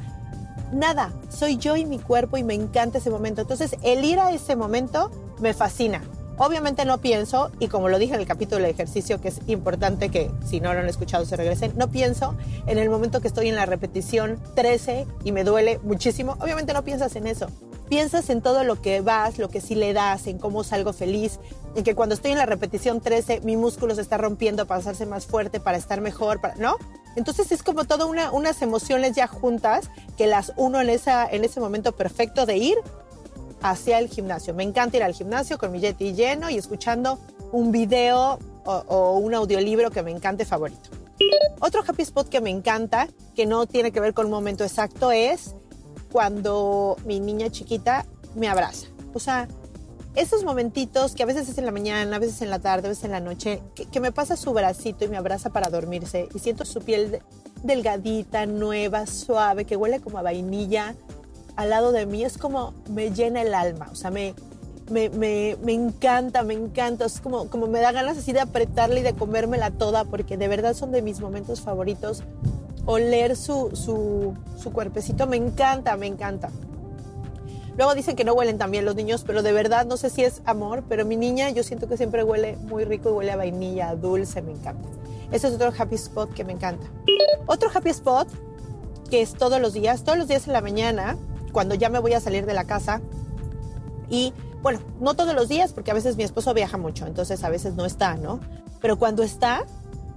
nada. 0.74 1.12
Soy 1.30 1.58
yo 1.58 1.76
y 1.76 1.86
mi 1.86 2.00
cuerpo 2.00 2.38
y 2.38 2.44
me 2.44 2.54
encanta 2.54 2.98
ese 2.98 3.10
momento. 3.10 3.42
Entonces, 3.42 3.76
el 3.82 4.04
ir 4.04 4.20
a 4.20 4.32
ese 4.32 4.56
momento 4.56 5.12
me 5.40 5.54
fascina. 5.54 6.02
Obviamente 6.38 6.84
no 6.84 6.98
pienso, 6.98 7.52
y 7.60 7.68
como 7.68 7.90
lo 7.90 8.00
dije 8.00 8.16
en 8.16 8.20
el 8.20 8.26
capítulo 8.26 8.64
de 8.64 8.72
ejercicio, 8.72 9.22
que 9.22 9.28
es 9.28 9.40
importante 9.46 10.10
que 10.10 10.32
si 10.44 10.60
no 10.60 10.74
lo 10.74 10.80
han 10.80 10.90
escuchado 10.90 11.26
se 11.26 11.36
regresen, 11.36 11.74
no 11.76 11.90
pienso 11.90 12.36
en 12.66 12.80
el 12.80 12.90
momento 12.90 13.22
que 13.22 13.28
estoy 13.28 13.50
en 13.50 13.56
la 13.56 13.68
repetición 13.68 14.40
13 14.56 15.06
y 15.24 15.32
me 15.32 15.44
duele 15.44 15.80
muchísimo. 15.84 16.36
Obviamente 16.40 16.74
no 16.74 16.84
piensas 16.84 17.16
en 17.16 17.28
eso. 17.28 17.48
Piensas 17.88 18.32
en 18.32 18.42
todo 18.42 18.64
lo 18.64 18.82
que 18.82 19.02
vas, 19.02 19.38
lo 19.38 19.50
que 19.50 19.62
sí 19.62 19.76
le 19.76 19.94
das, 19.94 20.26
en 20.26 20.40
cómo 20.40 20.64
salgo 20.64 20.92
feliz, 20.92 21.40
en 21.76 21.84
que 21.84 21.94
cuando 21.94 22.16
estoy 22.16 22.32
en 22.32 22.40
la 22.40 22.48
repetición 22.48 23.00
13 23.00 23.42
mi 23.42 23.56
músculo 23.56 23.94
se 23.94 24.02
está 24.02 24.18
rompiendo 24.18 24.66
para 24.66 24.80
hacerse 24.80 25.06
más 25.06 25.28
fuerte, 25.28 25.60
para 25.60 25.78
estar 25.78 26.02
mejor, 26.02 26.42
para, 26.42 26.56
¿no? 26.56 26.78
Entonces 27.16 27.52
es 27.52 27.64
como 27.64 27.86
todas 27.86 28.08
una, 28.08 28.32
unas 28.32 28.62
emociones 28.62 29.16
ya 29.16 29.28
juntas 29.28 29.90
que 30.18 30.28
las 30.28 30.54
uno 30.56 30.82
en, 30.82 30.90
esa, 30.90 31.28
en 31.30 31.44
ese 31.44 31.60
momento 31.60 31.92
perfecto 31.92 32.46
de 32.46 32.58
ir 32.58 32.78
hacia 33.62 34.00
el 34.00 34.10
gimnasio. 34.10 34.54
Me 34.54 34.64
encanta 34.64 34.98
ir 34.98 35.04
al 35.04 35.14
gimnasio 35.14 35.58
con 35.58 35.72
mi 35.72 35.80
Yeti 35.80 36.14
lleno 36.14 36.50
y 36.50 36.58
escuchando 36.58 37.20
un 37.52 37.72
video 37.72 38.40
o, 38.66 39.18
un 39.18 39.34
audiolibro 39.34 39.92
que 39.92 40.04
me 40.04 40.12
encante 40.12 40.46
favorito. 40.46 40.90
Otro 41.60 41.84
happy 41.88 42.04
spot 42.04 42.28
que 42.28 42.42
me 42.42 42.50
encanta, 42.50 43.08
que 43.36 43.46
no 43.46 43.66
tiene 43.66 43.92
que 43.92 44.00
ver 44.00 44.14
con 44.14 44.26
un 44.26 44.32
momento 44.32 44.64
exacto, 44.64 45.12
es 45.12 45.56
cuando 46.12 46.98
mi 47.06 47.20
niña 47.20 47.50
chiquita 47.50 48.06
me 48.36 48.50
abraza. 48.50 48.88
O 49.14 49.20
sea, 49.20 49.48
esos 50.16 50.44
momentitos 50.44 51.16
que 51.16 51.24
a 51.24 51.26
veces 51.26 51.50
es 51.50 51.58
en 51.58 51.66
la 51.66 51.72
mañana, 51.72 52.16
a 52.16 52.20
veces 52.20 52.42
en 52.42 52.50
la 52.50 52.60
tarde, 52.60 52.88
a 52.88 52.90
veces 52.90 53.06
en 53.06 53.12
la 53.12 53.20
noche, 53.20 53.62
que, 53.92 54.00
me 54.00 54.12
pasa 54.12 54.36
su 54.36 54.54
bracito 54.54 55.06
y 55.06 55.08
me 55.08 55.18
abraza 55.18 55.50
para 55.50 55.70
dormirse 55.70 56.30
y 56.34 56.40
siento 56.40 56.66
su 56.66 56.82
piel 56.82 57.20
delgadita, 57.64 58.46
nueva, 58.46 59.08
suave, 59.08 59.66
que 59.66 59.76
huele 59.76 60.00
como 60.02 60.20
a 60.20 60.22
vainilla 60.22 60.96
al 61.56 61.70
lado 61.70 61.92
de 61.92 62.06
mí, 62.06 62.24
es 62.24 62.38
como 62.38 62.74
me 62.90 63.12
llena 63.12 63.42
el 63.42 63.54
alma, 63.54 63.90
o 63.92 63.96
sea, 63.96 64.12
me, 64.12 64.34
me, 64.90 65.10
me, 65.10 65.58
me, 65.64 65.74
encanta, 65.74 66.44
me 66.44 66.54
encanta. 66.54 67.06
Es 67.06 67.20
como, 67.20 67.50
como 67.50 67.68
me 67.68 67.80
da 67.80 67.92
ganas 67.92 68.18
así 68.18 68.34
de 68.34 68.42
apretarla 68.42 69.00
y 69.00 69.04
de 69.04 69.14
comérmela 69.14 69.72
toda, 69.72 70.06
porque 70.06 70.38
de 70.38 70.48
verdad 70.48 70.74
son 70.74 70.92
de 70.92 71.02
mis 71.02 71.20
momentos 71.20 71.62
favoritos. 71.62 72.24
Oler 72.86 73.36
su, 73.36 73.72
su, 73.76 74.34
su 74.62 74.74
cuerpecito 74.74 75.26
me 75.26 75.38
encanta, 75.38 75.96
me 75.96 76.08
encanta. 76.08 76.50
Luego 77.78 77.96
dicen 77.96 78.16
que 78.16 78.24
no 78.24 78.34
huelen 78.34 78.58
también 78.58 78.86
los 78.86 78.96
niños, 78.96 79.24
pero 79.26 79.42
de 79.42 79.52
verdad 79.52 79.86
no 79.86 79.98
sé 79.98 80.10
si 80.10 80.24
es 80.24 80.42
amor, 80.46 80.84
pero 80.88 81.06
mi 81.06 81.16
niña 81.16 81.50
yo 81.50 81.64
siento 81.64 81.88
que 81.88 81.98
siempre 81.98 82.24
huele 82.24 82.56
muy 82.58 82.86
rico 82.86 83.10
y 83.10 83.14
huele 83.14 83.32
a 83.32 83.36
vainilla, 83.36 83.96
dulce, 83.96 84.42
me 84.42 84.52
encanta. 84.52 84.88
Ese 85.32 85.48
es 85.48 85.56
otro 85.56 85.74
happy 85.76 85.96
spot 85.96 86.34
que 86.34 86.44
me 86.44 86.54
encanta. 86.54 86.86
Otro 87.48 87.70
happy 87.74 87.90
spot 87.90 88.28
que 89.10 89.22
es 89.22 89.34
todos 89.34 89.60
los 89.60 89.74
días, 89.74 90.04
todos 90.04 90.18
los 90.18 90.28
días 90.28 90.48
en 90.48 90.54
la 90.54 90.62
mañana, 90.62 91.18
cuando 91.52 91.76
ya 91.76 91.90
me 91.90 92.00
voy 92.00 92.14
a 92.14 92.20
salir 92.20 92.46
de 92.46 92.54
la 92.54 92.66
casa 92.66 93.02
y 94.10 94.34
bueno, 94.62 94.80
no 95.00 95.14
todos 95.16 95.36
los 95.36 95.50
días, 95.50 95.74
porque 95.74 95.92
a 95.92 95.94
veces 95.94 96.16
mi 96.16 96.24
esposo 96.24 96.54
viaja 96.54 96.78
mucho, 96.78 97.06
entonces 97.06 97.44
a 97.44 97.50
veces 97.50 97.74
no 97.76 97.86
está, 97.86 98.16
¿no? 98.16 98.40
Pero 98.80 98.98
cuando 98.98 99.22
está, 99.22 99.66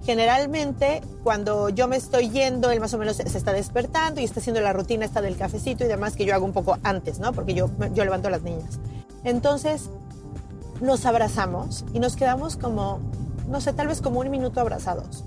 generalmente 0.07 1.01
cuando 1.21 1.67
yo 1.67 1.89
me 1.89 1.97
estoy 1.97 2.29
yendo, 2.29 2.71
él 2.71 2.79
más 2.79 2.93
o 2.93 2.97
menos 2.97 3.17
se 3.17 3.37
está 3.37 3.51
despertando 3.51 4.21
y 4.21 4.23
está 4.23 4.39
haciendo 4.39 4.61
la 4.61 4.71
rutina 4.71 5.03
esta 5.03 5.21
del 5.21 5.35
cafecito 5.35 5.83
y 5.83 5.87
demás 5.87 6.15
que 6.15 6.23
yo 6.23 6.33
hago 6.33 6.45
un 6.45 6.53
poco 6.53 6.77
antes, 6.83 7.19
¿no? 7.19 7.33
Porque 7.33 7.53
yo, 7.53 7.69
yo 7.93 8.05
levanto 8.05 8.29
a 8.29 8.31
las 8.31 8.41
niñas. 8.41 8.79
Entonces 9.25 9.89
nos 10.79 11.05
abrazamos 11.05 11.83
y 11.93 11.99
nos 11.99 12.15
quedamos 12.15 12.55
como, 12.55 13.01
no 13.49 13.59
sé, 13.59 13.73
tal 13.73 13.87
vez 13.87 13.99
como 13.99 14.21
un 14.21 14.31
minuto 14.31 14.61
abrazados. 14.61 15.25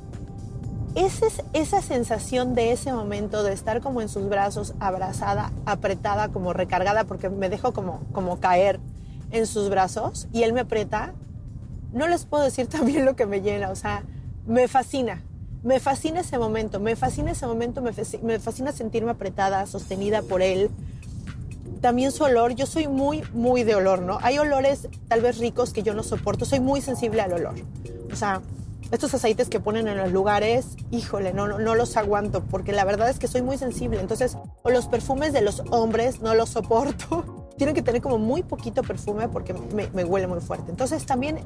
Esa 0.94 1.26
es 1.26 1.42
esa 1.52 1.82
sensación 1.82 2.54
de 2.54 2.72
ese 2.72 2.90
momento 2.90 3.42
de 3.42 3.52
estar 3.52 3.82
como 3.82 4.00
en 4.00 4.08
sus 4.08 4.30
brazos, 4.30 4.72
abrazada, 4.80 5.52
apretada, 5.66 6.30
como 6.30 6.54
recargada, 6.54 7.04
porque 7.04 7.28
me 7.28 7.50
dejo 7.50 7.74
como, 7.74 8.00
como 8.12 8.40
caer 8.40 8.80
en 9.30 9.46
sus 9.46 9.68
brazos 9.68 10.26
y 10.32 10.44
él 10.44 10.54
me 10.54 10.60
aprieta, 10.60 11.12
no 11.92 12.08
les 12.08 12.24
puedo 12.24 12.44
decir 12.44 12.66
también 12.70 13.04
lo 13.04 13.14
que 13.14 13.26
me 13.26 13.42
llena, 13.42 13.68
o 13.68 13.76
sea, 13.76 14.04
me 14.46 14.68
fascina, 14.68 15.22
me 15.62 15.80
fascina 15.80 16.20
ese 16.20 16.38
momento, 16.38 16.80
me 16.80 16.96
fascina 16.96 17.32
ese 17.32 17.46
momento, 17.46 17.82
me, 17.82 18.38
fascina 18.38 18.72
sentirme 18.72 19.10
apretada, 19.10 19.66
sostenida 19.66 20.22
por 20.22 20.42
él. 20.42 20.70
También 21.80 22.12
su 22.12 22.24
olor, 22.24 22.54
yo 22.54 22.66
soy 22.66 22.88
muy, 22.88 23.22
muy 23.32 23.64
de 23.64 23.74
olor, 23.74 24.02
¿no? 24.02 24.18
Hay 24.22 24.38
olores 24.38 24.88
tal 25.08 25.22
vez 25.22 25.38
ricos 25.38 25.72
que 25.72 25.82
yo 25.82 25.94
no 25.94 26.02
soporto, 26.02 26.44
soy 26.44 26.60
muy 26.60 26.80
sensible 26.80 27.22
al 27.22 27.32
olor. 27.32 27.54
O 28.12 28.16
sea, 28.16 28.42
estos 28.90 29.14
aceites 29.14 29.48
que 29.48 29.60
ponen 29.60 29.88
en 29.88 29.96
los 29.96 30.12
lugares, 30.12 30.76
híjole, 30.90 31.32
no, 31.32 31.46
no, 31.46 31.58
no, 31.58 31.74
los 31.74 31.96
aguanto, 31.96 32.42
porque 32.42 32.72
la 32.72 32.84
verdad 32.84 33.08
es 33.08 33.18
que 33.18 33.28
soy 33.28 33.40
muy 33.42 33.56
sensible. 33.56 34.00
Entonces, 34.00 34.36
o 34.62 34.70
los 34.70 34.86
perfumes 34.86 35.32
de 35.32 35.42
los 35.42 35.62
hombres 35.70 36.20
no 36.20 36.34
los 36.34 36.50
soporto. 36.50 37.49
Tienen 37.60 37.74
que 37.74 37.82
tener 37.82 38.00
como 38.00 38.16
muy 38.16 38.42
poquito 38.42 38.82
perfume 38.82 39.28
porque 39.28 39.52
me, 39.52 40.02
huele 40.02 40.26
muy 40.26 40.40
fuerte. 40.40 40.70
Entonces, 40.70 41.04
también 41.04 41.40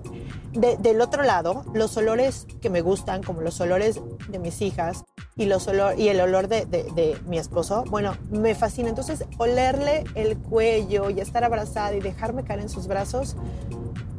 del 0.53 1.01
otro 1.01 1.25
lado, 1.25 1.65
los 1.75 1.97
olores 1.97 2.47
que 2.63 2.71
me 2.71 2.83
gustan, 2.83 3.25
como 3.25 3.41
los 3.41 3.61
olores 3.61 4.01
de 4.29 4.39
mis 4.39 4.63
hijas 4.63 5.03
y, 5.35 5.47
los 5.47 5.67
olor, 5.67 5.99
y 5.99 6.11
el 6.11 6.21
olor 6.21 6.47
de, 6.47 6.67
de, 6.67 6.85
de 6.93 7.19
mi 7.27 7.37
esposo, 7.37 7.83
bueno, 7.91 8.17
me 8.31 8.55
fascina. 8.55 8.91
Entonces, 8.91 9.25
olerle 9.39 10.05
el 10.15 10.39
cuello 10.39 11.11
y 11.11 11.19
estar 11.19 11.43
abrazada 11.43 11.97
y 11.97 12.01
dejarme 12.01 12.45
caer 12.45 12.61
en 12.61 12.69
sus 12.69 12.87
brazos, 12.87 13.35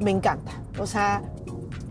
me 0.02 0.12
encanta. 0.12 0.52
O 0.78 0.88
sea, 0.88 1.24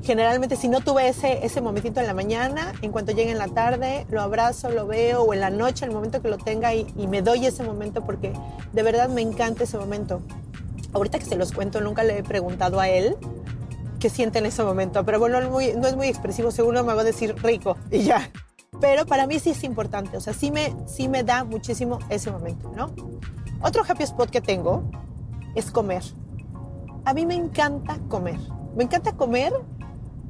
generalmente 0.05 0.57
si 0.57 0.69
no 0.69 0.81
tuve 0.81 1.09
ese, 1.09 1.45
ese 1.45 1.61
momentito 1.61 1.99
en 2.01 2.07
la 2.07 2.15
mañana, 2.15 2.73
en 2.83 2.93
cuanto 2.93 3.13
llegue 3.13 3.31
en 3.31 3.39
la 3.39 3.49
tarde, 3.49 4.07
lo 4.11 4.21
abrazo, 4.21 4.69
lo 4.71 4.87
veo, 4.87 5.23
o 5.23 5.33
en 5.33 5.41
la 5.41 5.51
noche, 5.51 5.87
el 5.87 5.93
momento 5.93 6.21
que 6.21 6.29
lo 6.29 6.37
tenga 6.37 6.75
y, 6.75 6.85
me 7.09 7.23
doy 7.23 7.47
ese 7.47 7.63
momento 7.65 8.05
porque 8.05 8.33
de 8.73 8.83
verdad 8.83 9.09
me 9.09 9.23
encanta 9.23 9.65
ese 9.65 9.79
momento. 9.79 10.21
Ahorita 10.93 11.19
que 11.19 11.25
se 11.25 11.37
los 11.37 11.53
cuento, 11.53 11.81
nunca 11.81 12.05
le 12.05 12.19
he 12.19 12.23
preguntado 12.23 12.81
a 12.81 12.89
él 12.89 13.17
qué 13.99 14.11
siente 14.11 14.39
en 14.39 14.47
ese 14.47 14.63
momento, 14.63 15.05
pero 15.05 15.19
bueno, 15.19 15.41
no 15.41 15.59
es 15.61 15.97
muy 15.97 16.07
expresivo, 16.07 16.51
seguro 16.51 16.85
me 16.85 16.93
va 16.93 17.01
a 17.01 17.05
decir 17.05 17.35
rico 17.43 17.77
y 17.91 18.03
ya. 18.03 18.31
Pero 18.81 19.07
para 19.07 19.27
mí 19.27 19.39
sí 19.39 19.51
es 19.51 19.65
importante, 19.65 20.17
o 20.17 20.21
sea, 20.21 20.35
sí 20.35 20.51
me, 20.51 20.75
sí 20.87 21.09
me 21.09 21.23
da 21.23 21.45
muchísimo 21.45 21.99
ese 22.11 22.31
momento, 22.31 22.71
¿no? 22.77 22.91
Otro 23.63 23.83
happy 23.89 24.03
spot 24.03 24.31
que 24.31 24.43
tengo 24.43 24.83
es 25.55 25.71
comer. 25.71 26.03
A 27.07 27.15
mí 27.15 27.25
me 27.25 27.35
encanta 27.35 27.99
comer. 28.09 28.39
Me 28.77 28.85
encanta 28.85 29.13
comer 29.13 29.53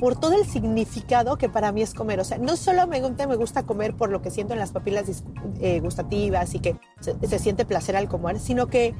por 0.04 0.16
todo 0.16 0.34
el 0.34 0.44
significado 0.44 1.38
que 1.38 1.48
para 1.48 1.72
mí 1.72 1.80
es 1.80 1.94
comer. 1.94 2.20
O 2.20 2.24
sea, 2.24 2.36
no 2.36 2.58
solo 2.58 2.86
me 2.86 3.00
gusta, 3.00 3.26
me 3.26 3.36
gusta 3.36 3.62
comer 3.62 3.94
por 3.94 4.10
lo 4.10 4.20
que 4.20 4.30
siento 4.30 4.52
en 4.52 4.58
las 4.58 4.70
papilas 4.70 5.06
eh, 5.62 5.80
gustativas 5.80 6.54
y 6.54 6.58
que 6.58 6.76
se, 7.00 7.38
siente 7.38 7.64
placer 7.64 7.96
al 7.96 8.06
comer, 8.06 8.38
sino 8.38 8.66
que 8.66 8.94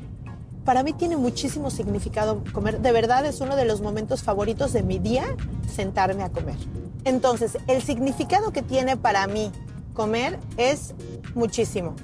para 0.65 0.83
mí 0.83 0.95
tiene 0.95 1.19
muchísimo 1.19 1.71
significado 1.71 2.43
comer. 2.55 2.81
De 2.81 2.91
verdad 2.91 3.27
es 3.27 3.43
uno 3.43 3.55
de 3.55 3.67
los 3.67 3.83
momentos 3.83 4.23
favoritos 4.23 4.73
de 4.73 4.83
mi 4.83 4.99
día 4.99 5.25
sentarme 5.71 6.23
a 6.23 6.31
comer. 6.31 6.57
Entonces, 7.05 7.59
el 7.67 7.83
significado 7.83 8.51
que 8.51 8.63
tiene 8.63 8.97
para 8.97 9.27
mí 9.27 9.53
comer 9.93 10.39
es 10.57 10.95
muchísimo. 11.35 11.97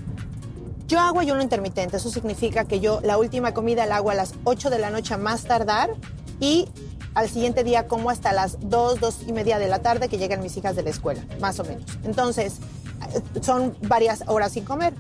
Yo 0.89 1.01
hago 1.01 1.21
ayuno 1.21 1.41
intermitente, 1.41 1.97
eso 1.97 2.11
significa 2.11 2.67
que 2.67 2.81
yo 2.81 3.01
la 3.03 3.17
última 3.17 3.55
comida 3.55 3.87
la 3.87 3.97
hago 3.97 4.11
a 4.11 4.15
las 4.15 4.35
8 4.45 4.69
de 4.69 4.79
la 4.79 4.91
noche 4.91 5.15
a 5.15 5.17
más 5.17 5.45
tardar 5.45 5.89
y 6.39 6.69
al 7.15 7.29
siguiente 7.29 7.65
día 7.65 7.87
como 7.87 8.11
hasta 8.11 8.33
las 8.33 8.59
2, 8.61 9.01
2 9.01 9.17
y 9.27 9.33
media 9.33 9.59
de 9.59 9.69
la 9.69 9.81
tarde 9.81 10.09
que 10.09 10.19
llegan 10.19 10.43
mis 10.43 10.57
hijas 10.57 10.77
de 10.77 10.83
la 10.83 10.91
escuela, 10.91 11.23
más 11.41 11.59
o 11.61 11.65
menos. 11.65 11.85
Entonces, 12.05 12.59
eh, 13.15 13.21
son 13.43 13.77
varias 13.83 14.23
horas 14.27 14.53
sin 14.53 14.65
comer, 14.65 14.95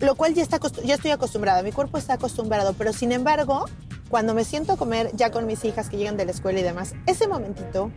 lo 0.00 0.14
cual 0.14 0.34
ya, 0.34 0.42
está, 0.42 0.58
ya 0.84 0.94
estoy 0.94 1.10
acostumbrada, 1.10 1.62
mi 1.62 1.72
cuerpo 1.72 1.98
está 1.98 2.14
acostumbrado, 2.14 2.74
pero 2.74 2.92
sin 2.92 3.12
embargo, 3.12 3.66
cuando 4.10 4.34
me 4.34 4.44
siento 4.44 4.76
comer 4.76 5.10
ya 5.14 5.30
con 5.30 5.46
mis 5.46 5.64
hijas 5.64 5.88
que 5.88 5.96
llegan 5.96 6.16
de 6.16 6.24
la 6.24 6.32
escuela 6.32 6.60
y 6.60 6.62
demás, 6.62 6.94
ese 7.06 7.28
momentito 7.28 7.90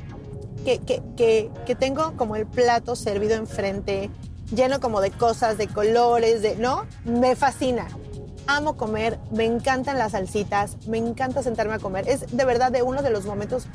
que, 0.63 0.79
que, 0.79 1.01
que, 1.17 1.51
que 1.65 1.75
tengo 1.75 2.15
como 2.15 2.35
el 2.35 2.45
plato 2.45 2.95
servido 2.95 3.35
enfrente, 3.35 4.09
lleno 4.53 4.79
como 4.79 5.01
de 5.01 5.11
cosas, 5.11 5.57
de 5.57 5.67
colores, 5.67 6.41
de, 6.41 6.55
¿no? 6.55 6.85
Me 7.03 7.35
fascina 7.35 7.87
amo 8.47 8.77
comer, 8.77 9.19
me 9.31 9.45
encantan 9.45 9.97
las 9.97 10.13
salsitas, 10.13 10.77
me 10.87 10.97
encanta 10.97 11.43
sentarme 11.43 11.75
a 11.75 11.79
comer. 11.79 12.07
Es 12.07 12.35
de 12.35 12.45
verdad 12.45 12.71
de 12.71 12.81
uno 12.83 13.01
de 13.01 13.09
los 13.09 13.25
momentos 13.25 13.67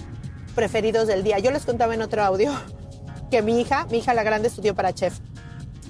preferidos 0.54 1.06
del 1.06 1.22
día. 1.22 1.38
Yo 1.38 1.50
les 1.50 1.64
contaba 1.64 1.94
en 1.94 2.02
otro 2.02 2.22
audio 2.22 2.52
que 3.30 3.42
mi 3.42 3.60
hija, 3.60 3.86
mi 3.90 3.98
hija 3.98 4.14
la 4.14 4.22
grande 4.22 4.48
estudió 4.48 4.74
para 4.74 4.92
chef 4.92 5.18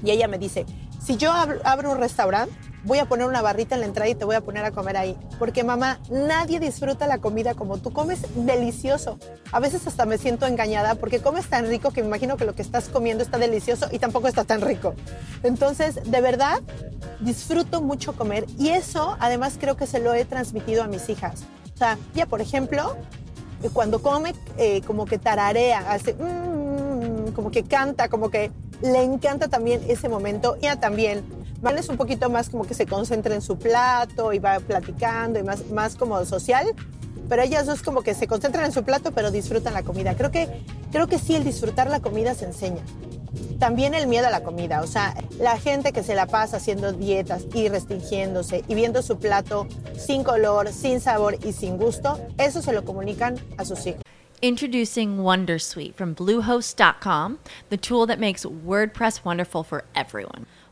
y 0.03 0.11
ella 0.11 0.29
me 0.29 0.39
dice, 0.39 0.67
si 1.03 1.17
yo 1.17 1.33
abro 1.33 1.93
un 1.93 1.99
restaurante, 1.99 2.55
voy 2.85 2.99
a 2.99 3.07
poner 3.07 3.27
una 3.27 3.43
barrita 3.43 3.75
en 3.75 3.83
la 3.83 3.87
entrada 3.87 4.09
y 4.09 4.15
te 4.15 4.25
voy 4.25 4.37
a 4.37 4.41
poner 4.41 4.65
a 4.65 4.71
comer 4.71 4.97
ahí. 4.97 5.17
Porque 5.39 5.65
mamá, 5.65 6.01
nadie 6.11 6.61
disfruta 6.61 7.07
la 7.07 7.19
comida 7.19 7.55
como 7.55 7.79
tú. 7.79 7.93
Comes 7.93 8.23
delicioso. 8.35 9.19
A 9.53 9.61
veces 9.61 9.87
hasta 9.87 10.07
me 10.07 10.19
siento 10.19 10.47
engañada 10.47 10.95
porque 10.95 11.21
comes 11.21 11.49
tan 11.49 11.67
rico 11.67 11.91
que 11.91 12.03
me 12.03 12.09
imagino 12.09 12.37
que 12.37 12.45
lo 12.45 12.55
que 12.55 12.63
estás 12.63 12.89
comiendo 12.89 13.23
está 13.23 13.39
delicioso 13.39 13.89
y 13.91 13.99
tampoco 13.99 14.29
está 14.29 14.45
tan 14.45 14.61
rico. 14.61 14.95
Entonces, 15.43 16.01
de 16.11 16.21
verdad, 16.21 16.61
disfruto 17.21 17.81
mucho 17.83 18.15
comer 18.15 18.47
y 18.59 18.71
eso 18.71 19.17
además 19.21 19.57
creo 19.61 19.77
que 19.77 19.87
se 19.87 20.01
lo 20.01 20.15
he 20.15 20.25
transmitido 20.25 20.83
a 20.83 20.87
mis 20.87 21.09
hijas. 21.09 21.43
O 21.75 21.79
sea, 21.79 21.99
ya 22.15 22.27
por 22.27 22.41
ejemplo, 22.41 22.97
cuando 23.73 24.03
come, 24.03 24.35
eh, 24.57 24.83
como 24.87 25.07
que 25.07 25.19
tararea, 25.19 25.91
hace, 25.91 26.15
mm", 26.15 27.33
como 27.35 27.51
que 27.51 27.63
canta, 27.65 28.09
como 28.09 28.31
que 28.31 28.51
le 28.83 29.03
encanta 29.03 29.49
también 29.49 29.83
ese 29.89 30.09
momento. 30.09 30.57
Ella 30.61 30.77
también 30.77 31.25
Van 31.61 31.77
es 31.77 31.89
un 31.89 31.97
poquito 31.97 32.31
más 32.31 32.49
como 32.49 32.65
que 32.65 32.75
se 32.75 32.87
concentra 32.87 33.35
en 33.35 33.43
su 33.43 33.59
plato 33.59 34.33
y 34.33 34.39
va 34.39 34.61
platicando 34.61 35.39
y 35.39 35.43
más, 35.43 35.67
más 35.71 35.95
como 35.95 36.25
social, 36.25 36.75
pero 37.29 37.43
ellas 37.43 37.67
dos 37.67 37.83
como 37.83 38.03
que 38.03 38.15
se 38.15 38.27
concentran 38.27 38.65
en 38.65 38.73
su 38.73 38.83
plato 38.83 39.13
pero 39.13 39.31
disfrutan 39.31 39.75
la 39.75 39.83
comida. 39.83 40.15
Creo 40.17 40.31
que, 40.31 40.49
creo 40.91 41.07
que 41.07 41.19
sí, 41.19 41.35
el 41.35 41.45
disfrutar 41.45 41.91
la 41.91 42.01
comida 42.01 42.35
se 42.35 42.47
enseña. 42.47 42.83
También 43.59 43.93
el 43.95 44.07
miedo 44.07 44.27
a 44.27 44.31
la 44.31 44.43
comida, 44.43 44.81
o 44.81 44.87
sea, 44.87 45.15
la 45.39 45.59
gente 45.59 45.93
que 45.93 46.03
se 46.03 46.15
la 46.15 46.27
pasa 46.27 46.57
haciendo 46.57 46.93
dietas 46.93 47.45
y 47.55 47.69
restringiéndose 47.69 48.65
y 48.67 48.75
viendo 48.75 49.03
su 49.03 49.19
plato 49.19 49.69
sin 49.99 50.25
color, 50.25 50.73
sin 50.73 50.99
sabor 50.99 51.37
y 51.45 51.53
sin 51.53 51.77
gusto, 51.77 52.19
eso 52.39 52.63
se 52.63 52.73
lo 52.73 52.85
comunican 52.87 53.39
a 53.59 53.67
sus 53.67 53.87
hijos. 53.87 54.03
Introducing 54.43 55.19
Wondersuite 55.19 55.95
from 55.95 56.15
Bluehost.com, 56.15 57.39
the 57.69 57.77
tool 57.77 58.07
that 58.07 58.19
makes 58.19 58.47
WordPress 58.47 59.23
wonderful 59.23 59.63
for 59.63 59.85
everyone. 59.95 60.47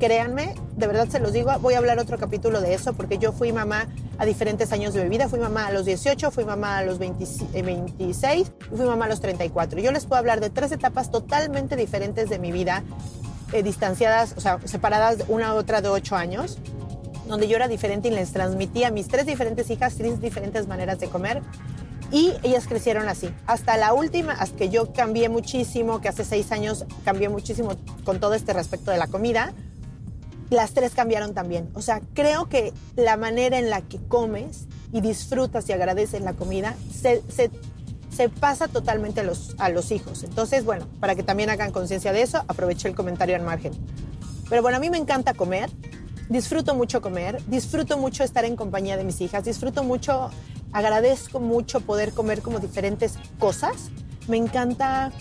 créanme, 0.00 0.54
de 0.76 0.86
verdad 0.86 1.08
se 1.08 1.20
los 1.20 1.32
digo, 1.32 1.52
voy 1.60 1.74
a 1.74 1.78
hablar 1.78 1.98
otro 1.98 2.18
capítulo 2.18 2.60
de 2.60 2.74
eso 2.74 2.94
porque 2.94 3.18
yo 3.18 3.32
fui 3.32 3.52
mamá 3.52 3.86
a 4.18 4.24
diferentes 4.24 4.72
años 4.72 4.94
de 4.94 5.04
mi 5.04 5.10
vida. 5.10 5.28
Fui 5.28 5.38
mamá 5.38 5.66
a 5.66 5.72
los 5.72 5.84
18, 5.84 6.30
fui 6.30 6.44
mamá 6.44 6.78
a 6.78 6.84
los 6.84 6.98
26 6.98 7.52
eh, 7.54 8.46
y 8.72 8.76
fui 8.76 8.86
mamá 8.86 9.04
a 9.04 9.08
los 9.08 9.20
34. 9.20 9.78
Yo 9.78 9.92
les 9.92 10.06
puedo 10.06 10.18
hablar 10.18 10.40
de 10.40 10.50
tres 10.50 10.72
etapas 10.72 11.10
totalmente 11.10 11.76
diferentes 11.76 12.30
de 12.30 12.38
mi 12.38 12.50
vida, 12.50 12.82
eh, 13.52 13.62
distanciadas, 13.62 14.34
o 14.36 14.40
sea, 14.40 14.58
separadas 14.64 15.18
una 15.28 15.48
a 15.48 15.54
otra 15.54 15.82
de 15.82 15.88
8 15.90 16.16
años, 16.16 16.58
donde 17.28 17.46
yo 17.46 17.56
era 17.56 17.68
diferente 17.68 18.08
y 18.08 18.10
les 18.10 18.32
transmitía 18.32 18.88
a 18.88 18.90
mis 18.90 19.06
tres 19.06 19.26
diferentes 19.26 19.70
hijas 19.70 19.94
tres 19.96 20.20
diferentes 20.20 20.66
maneras 20.66 20.98
de 20.98 21.08
comer. 21.08 21.42
Y 22.10 22.32
ellas 22.42 22.66
crecieron 22.66 23.08
así. 23.08 23.32
Hasta 23.46 23.76
la 23.76 23.92
última, 23.92 24.32
hasta 24.32 24.56
que 24.56 24.68
yo 24.68 24.92
cambié 24.92 25.28
muchísimo, 25.28 26.00
que 26.00 26.08
hace 26.08 26.24
seis 26.24 26.50
años 26.50 26.84
cambié 27.04 27.28
muchísimo 27.28 27.76
con 28.02 28.18
todo 28.18 28.34
este 28.34 28.52
respecto 28.52 28.90
de 28.90 28.98
la 28.98 29.06
comida 29.06 29.52
las 30.50 30.72
tres 30.72 30.94
cambiaron 30.94 31.32
también. 31.32 31.70
O 31.74 31.82
sea, 31.82 32.00
creo 32.14 32.48
que 32.48 32.72
la 32.96 33.16
manera 33.16 33.58
en 33.58 33.70
la 33.70 33.82
que 33.82 33.98
comes 33.98 34.66
y 34.92 35.00
disfrutas 35.00 35.68
y 35.68 35.72
agradeces 35.72 36.20
la 36.22 36.34
comida 36.34 36.74
se, 36.92 37.22
pasa 38.38 38.68
totalmente 38.68 39.20
a 39.20 39.24
los, 39.24 39.54
a 39.58 39.70
los 39.70 39.90
hijos. 39.92 40.24
Entonces, 40.24 40.64
bueno, 40.64 40.86
para 41.00 41.14
que 41.14 41.22
también 41.22 41.48
hagan 41.48 41.70
conciencia 41.70 42.12
de 42.12 42.20
eso, 42.20 42.44
aproveché 42.48 42.86
el 42.88 42.94
comentario 42.94 43.34
al 43.34 43.42
margen. 43.42 43.72
Pero 44.50 44.60
bueno, 44.60 44.76
a 44.76 44.80
mí 44.80 44.90
me 44.90 44.98
encanta 44.98 45.32
comer, 45.32 45.70
disfruto 46.28 46.74
mucho 46.74 47.00
comer, 47.00 47.42
disfruto 47.46 47.96
mucho 47.96 48.22
estar 48.22 48.44
en 48.44 48.56
compañía 48.56 48.98
de 48.98 49.04
mis 49.04 49.22
hijas, 49.22 49.44
disfruto 49.44 49.84
mucho, 49.84 50.30
agradezco 50.72 51.40
mucho 51.40 51.80
poder 51.80 52.12
comer 52.12 52.42
como 52.42 52.58
diferentes 52.58 53.14
cosas. 53.38 53.90
Me 54.28 54.36
encanta 54.36 55.12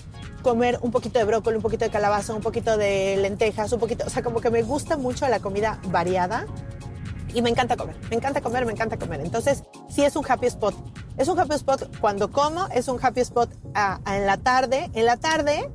comer 0.42 0.80
un 0.82 0.92
poquito 0.92 1.20
de 1.20 1.26
brócoli, 1.26 1.58
un 1.58 1.62
poquito 1.62 1.86
de 1.86 1.92
calabaza, 1.92 2.34
un 2.34 2.42
poquito 2.42 2.78
de 2.78 3.18
lentejas, 3.18 3.72
un 3.72 3.80
poquito, 3.80 4.06
o 4.06 4.10
sea, 4.10 4.24
como 4.24 4.42
que 4.42 4.50
me 4.50 4.62
gusta 4.64 4.98
mucho 4.98 5.28
la 5.28 5.40
comida 5.40 5.80
variada 5.88 6.46
y 7.34 7.42
me 7.42 7.50
encanta 7.50 7.78
comer, 7.78 7.96
me 8.10 8.16
encanta 8.16 8.42
comer, 8.42 8.66
me 8.66 8.72
encanta 8.72 8.98
comer. 8.98 9.22
Entonces, 9.22 9.64
sí 9.90 10.04
es 10.04 10.16
un 10.16 10.26
happy 10.28 10.48
spot. 10.48 10.76
Es 11.18 11.28
un 11.28 11.40
happy 11.40 11.56
spot 11.56 12.00
cuando 12.00 12.32
como, 12.32 12.68
es 12.68 12.88
un 12.88 12.98
happy 13.02 13.22
spot 13.22 13.50
en 14.06 14.26
la 14.26 14.38
tarde. 14.38 14.90
En 14.94 15.06
la 15.06 15.18
tarde 15.18 15.70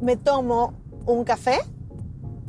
me 0.00 0.16
tomo 0.16 0.74
un 1.06 1.24
café 1.24 1.60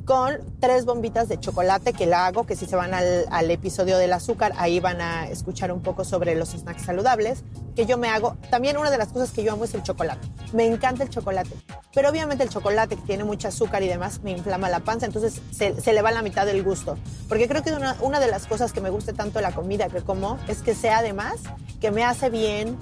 con 0.06 0.40
tres 0.60 0.86
bombitas 0.86 1.30
de 1.30 1.40
chocolate 1.40 1.94
que 1.94 2.06
la 2.06 2.26
hago, 2.26 2.46
que 2.46 2.56
si 2.56 2.66
se 2.66 2.76
van 2.76 2.94
al, 2.94 3.52
episodio 3.52 3.98
del 3.98 4.14
azúcar, 4.14 4.54
ahí 4.58 4.80
van 4.80 5.02
a 5.02 5.28
escuchar 5.28 5.72
un 5.72 5.82
poco 5.82 6.04
sobre 6.04 6.36
los 6.36 6.50
snacks 6.50 6.84
saludables, 6.84 7.44
que 7.76 7.86
yo 7.86 7.98
me 7.98 8.10
hago. 8.10 8.38
También 8.50 8.78
una 8.78 8.92
de 8.92 8.98
las 8.98 9.10
cosas 9.10 9.32
que 9.32 9.44
yo 9.44 9.54
amo 9.54 9.66
es 9.66 9.74
el 9.74 9.84
chocolate. 9.84 10.28
Me 10.54 10.66
encanta 10.66 11.04
el 11.04 11.10
chocolate. 11.10 11.52
Pero 11.94 12.10
obviamente 12.10 12.44
el 12.44 12.50
chocolate 12.50 12.96
que 12.96 13.02
tiene 13.04 13.24
mucho 13.24 13.48
azúcar 13.48 13.84
y 13.84 13.88
demás 13.88 14.22
me 14.24 14.32
inflama 14.32 14.70
la 14.70 14.80
panza, 14.80 15.06
entonces 15.06 15.42
se, 15.52 15.80
se 15.80 15.94
le 15.94 16.02
va 16.02 16.12
la 16.12 16.22
mitad 16.22 16.46
del 16.46 16.64
gusto. 16.64 16.98
Porque 17.28 17.48
creo 17.48 17.64
que 17.64 17.72
una, 17.72 17.98
una 18.02 18.20
de 18.20 18.28
las 18.28 18.48
cosas 18.48 18.74
que 18.74 18.82
me 18.82 18.90
gusta 18.90 19.14
tanto 19.14 19.42
la 19.42 19.52
comida 19.52 19.90
que 19.90 20.02
como 20.02 20.38
es 20.48 20.62
que 20.62 20.76
sea 20.76 21.00
además 21.00 21.42
que 21.80 21.92
me 21.92 22.04
hace 22.04 22.30
bien, 22.30 22.78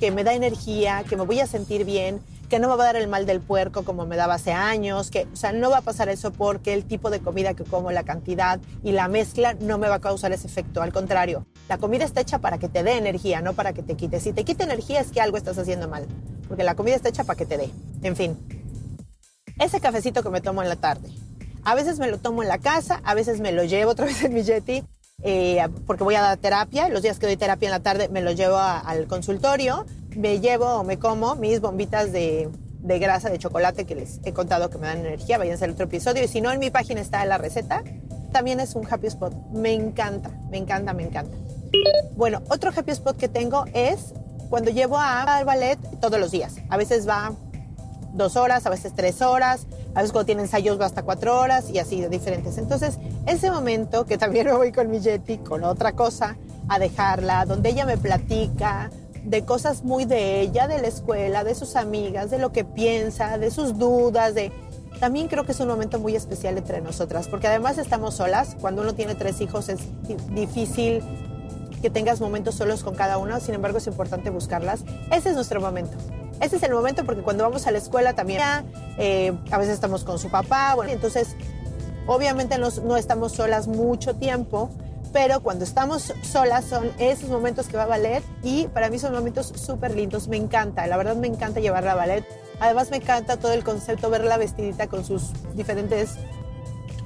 que 0.00 0.10
me 0.10 0.24
da 0.24 0.34
energía, 0.34 1.04
que 1.08 1.16
me 1.16 1.24
voy 1.24 1.40
a 1.40 1.46
sentir 1.46 1.84
bien, 1.84 2.20
que 2.50 2.58
no 2.58 2.68
me 2.68 2.76
va 2.76 2.82
a 2.82 2.86
dar 2.86 2.96
el 2.96 3.08
mal 3.08 3.26
del 3.26 3.40
puerco 3.40 3.84
como 3.84 4.04
me 4.06 4.16
daba 4.16 4.34
hace 4.34 4.52
años, 4.52 5.10
que, 5.10 5.28
o 5.32 5.36
sea, 5.36 5.52
no 5.52 5.70
va 5.70 5.78
a 5.78 5.82
pasar 5.82 6.08
eso 6.08 6.32
porque 6.32 6.74
el 6.74 6.84
tipo 6.84 7.08
de 7.08 7.20
comida 7.20 7.54
que 7.54 7.62
como, 7.62 7.92
la 7.92 8.02
cantidad 8.02 8.60
y 8.82 8.90
la 8.90 9.06
mezcla 9.06 9.54
no 9.54 9.78
me 9.78 9.88
va 9.88 9.94
a 9.94 10.00
causar 10.00 10.32
ese 10.32 10.48
efecto. 10.48 10.82
Al 10.82 10.92
contrario, 10.92 11.46
la 11.68 11.78
comida 11.78 12.04
está 12.04 12.20
hecha 12.20 12.40
para 12.40 12.58
que 12.58 12.68
te 12.68 12.82
dé 12.82 12.98
energía, 12.98 13.40
no 13.40 13.54
para 13.54 13.72
que 13.72 13.82
te 13.82 13.94
quite. 13.94 14.18
Si 14.18 14.32
te 14.32 14.44
quita 14.44 14.64
energía 14.64 15.00
es 15.00 15.12
que 15.12 15.20
algo 15.20 15.36
estás 15.36 15.56
haciendo 15.58 15.88
mal, 15.88 16.06
porque 16.48 16.64
la 16.64 16.74
comida 16.74 16.96
está 16.96 17.08
hecha 17.08 17.22
para 17.22 17.38
que 17.38 17.46
te 17.46 17.56
dé. 17.56 17.70
En 18.02 18.16
fin, 18.16 18.36
ese 19.60 19.80
cafecito 19.80 20.24
que 20.24 20.30
me 20.30 20.40
tomo 20.40 20.60
en 20.62 20.68
la 20.68 20.76
tarde. 20.76 21.08
A 21.62 21.76
veces 21.76 22.00
me 22.00 22.10
lo 22.10 22.18
tomo 22.18 22.42
en 22.42 22.48
la 22.48 22.58
casa, 22.58 23.00
a 23.04 23.14
veces 23.14 23.40
me 23.40 23.52
lo 23.52 23.62
llevo 23.62 23.92
otra 23.92 24.06
vez 24.06 24.24
en 24.24 24.34
mi 24.34 24.42
Yeti, 24.42 24.82
eh, 25.22 25.68
porque 25.86 26.02
voy 26.02 26.16
a 26.16 26.20
dar 26.20 26.36
terapia. 26.36 26.88
Los 26.88 27.02
días 27.02 27.20
que 27.20 27.26
doy 27.26 27.36
terapia 27.36 27.68
en 27.68 27.72
la 27.72 27.80
tarde 27.80 28.08
me 28.08 28.22
lo 28.22 28.32
llevo 28.32 28.56
al 28.56 29.06
consultorio 29.06 29.86
me 30.16 30.40
llevo 30.40 30.66
o 30.66 30.84
me 30.84 30.98
como 30.98 31.36
mis 31.36 31.60
bombitas 31.60 32.12
de, 32.12 32.48
de, 32.80 32.98
grasa 32.98 33.30
de 33.30 33.38
chocolate 33.38 33.84
que 33.84 33.94
les 33.94 34.20
he 34.24 34.32
contado 34.32 34.70
que 34.70 34.78
me 34.78 34.86
dan 34.86 34.98
energía. 34.98 35.38
Vayan 35.38 35.62
al 35.62 35.70
otro 35.70 35.86
episodio. 35.86 36.24
Y 36.24 36.28
si 36.28 36.40
no, 36.40 36.50
en 36.50 36.58
mi 36.58 36.70
página 36.70 37.00
está 37.00 37.24
la 37.24 37.38
receta. 37.38 37.82
También 38.32 38.60
es 38.60 38.74
un 38.74 38.86
happy 38.90 39.08
spot. 39.08 39.34
Me 39.52 39.72
encanta, 39.72 40.30
me 40.50 40.58
encanta, 40.58 40.92
me 40.92 41.04
encanta. 41.04 41.36
Bueno, 42.16 42.42
otro 42.48 42.70
happy 42.74 42.92
spot 42.92 43.16
que 43.16 43.28
tengo 43.28 43.64
es 43.72 44.14
cuando 44.48 44.70
llevo 44.70 44.98
a 44.98 45.22
al 45.22 45.44
ballet 45.44 45.78
todos 46.00 46.18
los 46.18 46.30
días. 46.30 46.56
A 46.68 46.76
veces 46.76 47.08
va 47.08 47.32
dos 48.12 48.36
horas, 48.36 48.66
a 48.66 48.70
veces 48.70 48.92
tres 48.94 49.22
horas, 49.22 49.66
a 49.94 50.00
veces 50.00 50.12
cuando 50.12 50.26
tiene 50.26 50.42
ensayos 50.42 50.80
va 50.80 50.86
hasta 50.86 51.02
cuatro 51.02 51.38
horas 51.38 51.70
y 51.70 51.78
así 51.78 52.00
de 52.00 52.08
diferentes. 52.08 52.58
Entonces, 52.58 52.98
ese 53.26 53.50
momento 53.50 54.06
que 54.06 54.18
también 54.18 54.46
me 54.48 54.52
voy 54.52 54.72
con 54.72 54.90
mi 54.90 55.00
Yeti, 55.00 55.38
con 55.38 55.64
otra 55.64 55.92
cosa, 55.92 56.36
a 56.68 56.78
dejarla, 56.78 57.46
donde 57.46 57.70
ella 57.70 57.86
me 57.86 57.96
platica, 57.96 58.90
de 59.24 59.44
cosas 59.44 59.84
muy 59.84 60.04
de 60.04 60.40
ella, 60.40 60.68
de 60.68 60.80
la 60.80 60.88
escuela, 60.88 61.44
de 61.44 61.54
sus 61.54 61.76
amigas, 61.76 62.30
de 62.30 62.38
lo 62.38 62.52
que 62.52 62.64
piensa, 62.64 63.38
de 63.38 63.50
sus 63.50 63.78
dudas, 63.78 64.34
de... 64.34 64.52
También 64.98 65.28
creo 65.28 65.44
que 65.44 65.52
es 65.52 65.60
un 65.60 65.68
momento 65.68 65.98
muy 65.98 66.14
especial 66.14 66.58
entre 66.58 66.80
nosotras, 66.80 67.28
porque 67.28 67.46
además 67.46 67.78
estamos 67.78 68.14
solas. 68.14 68.56
Cuando 68.60 68.82
uno 68.82 68.94
tiene 68.94 69.14
tres 69.14 69.40
hijos 69.40 69.68
es 69.68 69.80
difícil 70.34 71.02
que 71.80 71.88
tengas 71.88 72.20
momentos 72.20 72.54
solos 72.56 72.82
con 72.82 72.94
cada 72.94 73.16
uno, 73.16 73.40
sin 73.40 73.54
embargo 73.54 73.78
es 73.78 73.86
importante 73.86 74.30
buscarlas. 74.30 74.84
Ese 75.10 75.30
es 75.30 75.34
nuestro 75.34 75.60
momento. 75.60 75.96
Ese 76.40 76.56
es 76.56 76.62
el 76.62 76.72
momento 76.72 77.04
porque 77.04 77.22
cuando 77.22 77.44
vamos 77.44 77.66
a 77.66 77.70
la 77.70 77.78
escuela 77.78 78.14
también, 78.14 78.40
eh, 78.98 79.32
a 79.50 79.58
veces 79.58 79.74
estamos 79.74 80.04
con 80.04 80.18
su 80.18 80.30
papá, 80.30 80.74
bueno, 80.74 80.92
entonces 80.92 81.36
obviamente 82.06 82.58
no, 82.58 82.68
no 82.84 82.96
estamos 82.96 83.32
solas 83.32 83.68
mucho 83.68 84.16
tiempo, 84.16 84.70
pero 85.12 85.40
cuando 85.40 85.64
estamos 85.64 86.14
solas 86.22 86.64
son 86.64 86.90
esos 86.98 87.28
momentos 87.28 87.66
que 87.66 87.76
va 87.76 87.84
a 87.84 87.86
ballet 87.86 88.22
y 88.42 88.68
para 88.68 88.90
mí 88.90 88.98
son 88.98 89.12
momentos 89.12 89.52
súper 89.56 89.94
lindos, 89.94 90.28
me 90.28 90.36
encanta, 90.36 90.86
la 90.86 90.96
verdad 90.96 91.16
me 91.16 91.26
encanta 91.26 91.60
llevarla 91.60 91.92
a 91.92 91.96
ballet. 91.96 92.24
Además 92.60 92.90
me 92.90 92.98
encanta 92.98 93.36
todo 93.36 93.52
el 93.52 93.64
concepto, 93.64 94.10
verla 94.10 94.36
vestidita 94.36 94.86
con 94.86 95.04
sus 95.04 95.30
diferentes 95.54 96.16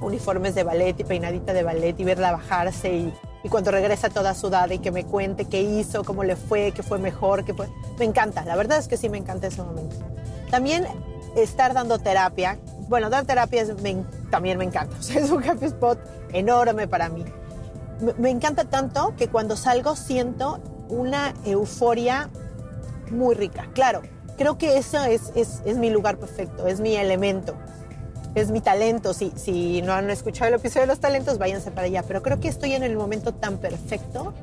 uniformes 0.01 0.53
de 0.53 0.63
ballet 0.63 0.99
y 0.99 1.03
peinadita 1.03 1.53
de 1.53 1.63
ballet 1.63 1.99
y 1.99 2.03
verla 2.03 2.31
bajarse 2.33 2.93
y, 2.93 3.13
y 3.43 3.49
cuando 3.49 3.71
regresa 3.71 4.09
toda 4.09 4.35
sudada 4.35 4.73
y 4.73 4.79
que 4.79 4.91
me 4.91 5.05
cuente 5.05 5.45
qué 5.45 5.61
hizo, 5.61 6.03
cómo 6.03 6.23
le 6.23 6.35
fue, 6.35 6.73
qué 6.73 6.83
fue 6.83 6.99
mejor, 6.99 7.45
qué 7.45 7.53
fue... 7.53 7.69
Me 7.97 8.05
encanta, 8.05 8.43
la 8.43 8.55
verdad 8.55 8.77
es 8.77 8.87
que 8.87 8.97
sí 8.97 9.09
me 9.09 9.17
encanta 9.17 9.47
ese 9.47 9.63
momento. 9.63 9.95
También 10.51 10.85
estar 11.35 11.73
dando 11.73 11.97
terapia, 11.99 12.59
bueno, 12.87 13.09
dar 13.09 13.25
terapia 13.25 13.65
también 14.29 14.57
me 14.57 14.65
encanta, 14.65 14.95
es 14.99 15.31
un 15.31 15.43
happy 15.43 15.65
spot 15.65 15.97
enorme 16.33 16.87
para 16.87 17.09
mí 17.09 17.23
me 18.17 18.29
encanta 18.29 18.65
tanto 18.65 19.15
que 19.17 19.27
cuando 19.27 19.55
salgo 19.55 19.95
siento 19.95 20.59
una 20.89 21.33
euforia 21.45 22.29
muy 23.11 23.35
rica. 23.35 23.69
Claro, 23.73 24.01
creo 24.37 24.57
que 24.57 24.77
eso 24.77 25.03
es, 25.03 25.31
es, 25.35 25.77
mi 25.77 25.89
lugar 25.89 26.17
perfecto, 26.17 26.67
es 26.67 26.79
mi 26.79 26.95
elemento, 26.95 27.55
es 28.35 28.51
mi 28.51 28.61
talento. 28.61 29.13
Si, 29.13 29.31
si 29.35 29.81
no 29.81 29.93
han 29.93 30.09
escuchado 30.09 30.49
el 30.49 30.55
episodio 30.55 30.81
de 30.81 30.87
los 30.87 30.99
talentos, 30.99 31.37
váyanse 31.37 31.71
para 31.71 31.87
allá. 31.87 32.03
Pero 32.03 32.21
creo 32.21 32.39
que 32.39 32.47
estoy 32.47 32.73
en 32.73 32.83
el 32.83 32.95
momento 32.95 33.33
tan 33.33 33.57
perfecto 33.57 34.33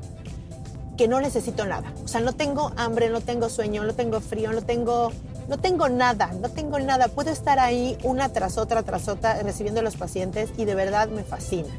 que 0.97 1.07
no 1.07 1.19
necesito 1.19 1.65
nada. 1.65 1.91
O 2.03 2.07
sea, 2.07 2.21
no 2.21 2.33
tengo 2.33 2.71
hambre, 2.77 3.09
no 3.09 3.21
tengo 3.21 3.49
sueño, 3.49 3.83
no 3.83 3.93
tengo 3.93 4.19
frío, 4.21 4.51
no 4.51 4.61
tengo, 4.61 5.11
no 5.47 5.57
tengo 5.57 5.89
nada, 5.89 6.31
no 6.39 6.49
tengo 6.49 6.79
nada. 6.79 7.07
Puedo 7.07 7.31
estar 7.31 7.59
ahí 7.59 7.97
una 8.03 8.29
tras 8.29 8.57
otra, 8.57 8.83
tras 8.83 9.07
otra, 9.07 9.41
recibiendo 9.41 9.79
a 9.79 9.83
los 9.83 9.95
pacientes 9.95 10.51
y 10.57 10.65
de 10.65 10.75
verdad 10.75 11.07
me 11.09 11.23
fascina. 11.23 11.69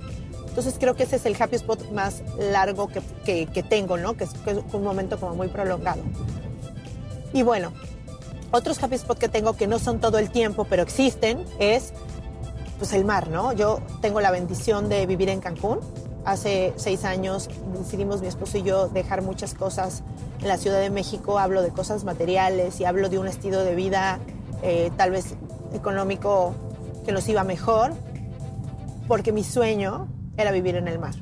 Entonces 0.54 0.76
creo 0.78 0.94
que 0.94 1.02
ese 1.02 1.16
es 1.16 1.26
el 1.26 1.34
happy 1.36 1.56
spot 1.56 1.90
más 1.90 2.22
largo 2.38 2.86
que, 2.86 3.02
que, 3.46 3.62
tengo, 3.64 3.96
¿no? 3.96 4.16
Que 4.16 4.22
es, 4.22 4.30
un 4.72 4.84
momento 4.84 5.18
como 5.18 5.34
muy 5.34 5.48
prolongado. 5.48 6.00
Y 7.32 7.42
bueno, 7.42 7.72
Otros 8.52 8.80
happy 8.80 8.94
spot 8.94 9.18
que 9.18 9.28
tengo 9.28 9.56
que 9.56 9.66
no 9.66 9.80
son 9.80 9.98
todo 9.98 10.20
el 10.20 10.30
tiempo, 10.30 10.64
pero 10.70 10.84
existen, 10.84 11.44
es 11.58 11.92
pues 12.78 12.92
el 12.92 13.04
mar, 13.04 13.30
¿no? 13.30 13.52
Yo 13.52 13.80
tengo 14.00 14.20
la 14.20 14.30
bendición 14.30 14.88
de 14.88 15.06
vivir 15.06 15.28
en 15.28 15.40
Cancún. 15.40 15.80
Hace 16.24 16.72
seis 16.76 17.04
años 17.04 17.50
decidimos 17.76 18.20
mi 18.20 18.28
esposo 18.28 18.56
y 18.58 18.62
yo 18.62 18.86
dejar 18.86 19.22
muchas 19.22 19.54
cosas 19.54 20.04
en 20.40 20.46
la 20.46 20.56
Ciudad 20.56 20.78
de 20.78 20.90
México. 20.90 21.40
Hablo 21.40 21.62
de 21.62 21.70
cosas 21.70 22.04
materiales 22.04 22.78
y 22.78 22.84
hablo 22.84 23.08
de 23.08 23.18
un 23.18 23.26
estilo 23.26 23.58
de 23.64 23.74
vida 23.74 24.20
eh, 24.62 24.92
tal 24.96 25.10
vez 25.10 25.34
económico 25.72 26.54
que 27.04 27.10
nos 27.10 27.28
iba 27.28 27.42
mejor, 27.42 27.92
porque 29.08 29.32
mi 29.32 29.42
sueño 29.42 30.06
era 30.36 30.50
vivir 30.50 30.76
en 30.76 30.88
el 30.88 30.98
mar. 30.98 31.14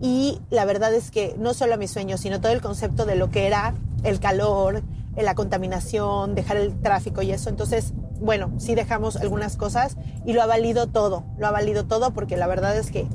Y 0.00 0.40
la 0.50 0.64
verdad 0.64 0.92
es 0.94 1.10
que 1.10 1.34
no 1.38 1.54
solo 1.54 1.78
mi 1.78 1.88
sueño, 1.88 2.18
sino 2.18 2.40
todo 2.40 2.52
el 2.52 2.60
concepto 2.60 3.06
de 3.06 3.16
lo 3.16 3.30
que 3.30 3.46
era 3.46 3.74
el 4.04 4.20
calor, 4.20 4.82
la 5.16 5.34
contaminación, 5.34 6.34
dejar 6.34 6.58
el 6.58 6.78
tráfico 6.80 7.22
y 7.22 7.32
eso. 7.32 7.48
Entonces, 7.48 7.92
bueno, 8.20 8.52
sí 8.58 8.74
dejamos 8.74 9.16
algunas 9.16 9.56
cosas 9.56 9.96
y 10.24 10.32
lo 10.32 10.42
ha 10.42 10.46
valido 10.46 10.86
todo, 10.86 11.24
lo 11.38 11.46
ha 11.46 11.50
valido 11.50 11.84
todo 11.86 12.12
porque 12.12 12.36
la 12.36 12.46
verdad 12.46 12.76
es 12.76 12.90
que 12.90 13.06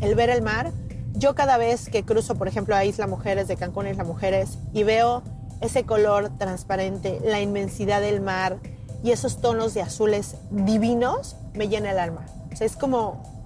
el 0.00 0.14
ver 0.14 0.30
el 0.30 0.42
mar, 0.42 0.72
yo 1.14 1.34
cada 1.34 1.56
vez 1.56 1.88
que 1.88 2.04
cruzo, 2.04 2.36
por 2.36 2.48
ejemplo, 2.48 2.76
a 2.76 2.84
Isla 2.84 3.06
Mujeres, 3.06 3.48
de 3.48 3.56
Cancún 3.56 3.88
Isla 3.88 4.04
Mujeres, 4.04 4.58
y 4.72 4.84
veo 4.84 5.22
ese 5.60 5.84
color 5.84 6.30
transparente, 6.38 7.20
la 7.24 7.40
inmensidad 7.40 8.00
del 8.00 8.20
mar 8.20 8.58
y 9.02 9.10
esos 9.10 9.40
tonos 9.40 9.74
de 9.74 9.82
azules 9.82 10.36
divinos, 10.50 11.36
me 11.54 11.68
llena 11.68 11.90
el 11.90 11.98
alma. 11.98 12.26
O 12.52 12.56
sea, 12.56 12.66
es 12.66 12.76
como, 12.76 13.39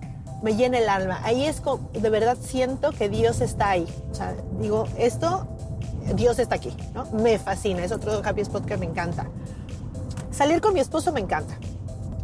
me 0.44 0.54
llena 0.54 0.76
el 0.76 0.90
alma. 0.90 1.20
Ahí 1.24 1.46
es 1.46 1.62
como, 1.62 1.88
de 1.90 2.11
verdad 2.11 2.37
siento 2.38 2.90
que 2.92 3.09
Dios 3.09 3.40
está 3.40 3.70
ahí. 3.70 3.88
O 4.12 4.14
sea, 4.14 4.35
digo, 4.61 4.87
esto, 4.98 5.48
Dios 6.14 6.38
está 6.38 6.57
aquí, 6.57 6.76
¿no? 6.92 7.07
Me 7.12 7.38
fascina, 7.38 7.83
es 7.83 7.92
otro 7.92 8.20
happy 8.22 8.42
spot 8.42 8.66
que 8.66 8.76
me 8.76 8.85
encanta. 8.85 9.26
Salir 10.30 10.61
con 10.61 10.74
mi 10.74 10.80
esposo 10.80 11.12
me 11.12 11.20
encanta. 11.20 11.57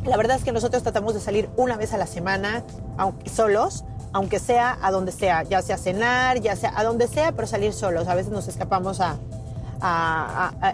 La 0.04 0.18
verdad 0.18 0.36
es 0.36 0.44
que 0.44 0.52
nosotros 0.52 0.82
tratamos 0.82 1.14
de 1.14 1.20
salir 1.20 1.48
una 1.56 1.78
vez 1.78 1.94
a 1.94 1.96
la 1.96 2.06
semana, 2.06 2.62
aunque 2.98 3.30
solos, 3.30 3.84
aunque 4.12 4.38
sea 4.38 4.78
a 4.82 4.90
donde 4.90 5.12
sea, 5.12 5.42
ya 5.44 5.62
sea 5.62 5.78
cenar, 5.78 6.40
ya 6.40 6.56
sea 6.56 6.78
a 6.78 6.84
donde 6.84 7.08
sea, 7.08 7.32
pero 7.32 7.48
salir 7.48 7.72
solos. 7.72 8.06
A 8.06 8.14
veces 8.14 8.30
nos 8.30 8.48
escapamos 8.48 9.00
a, 9.00 9.16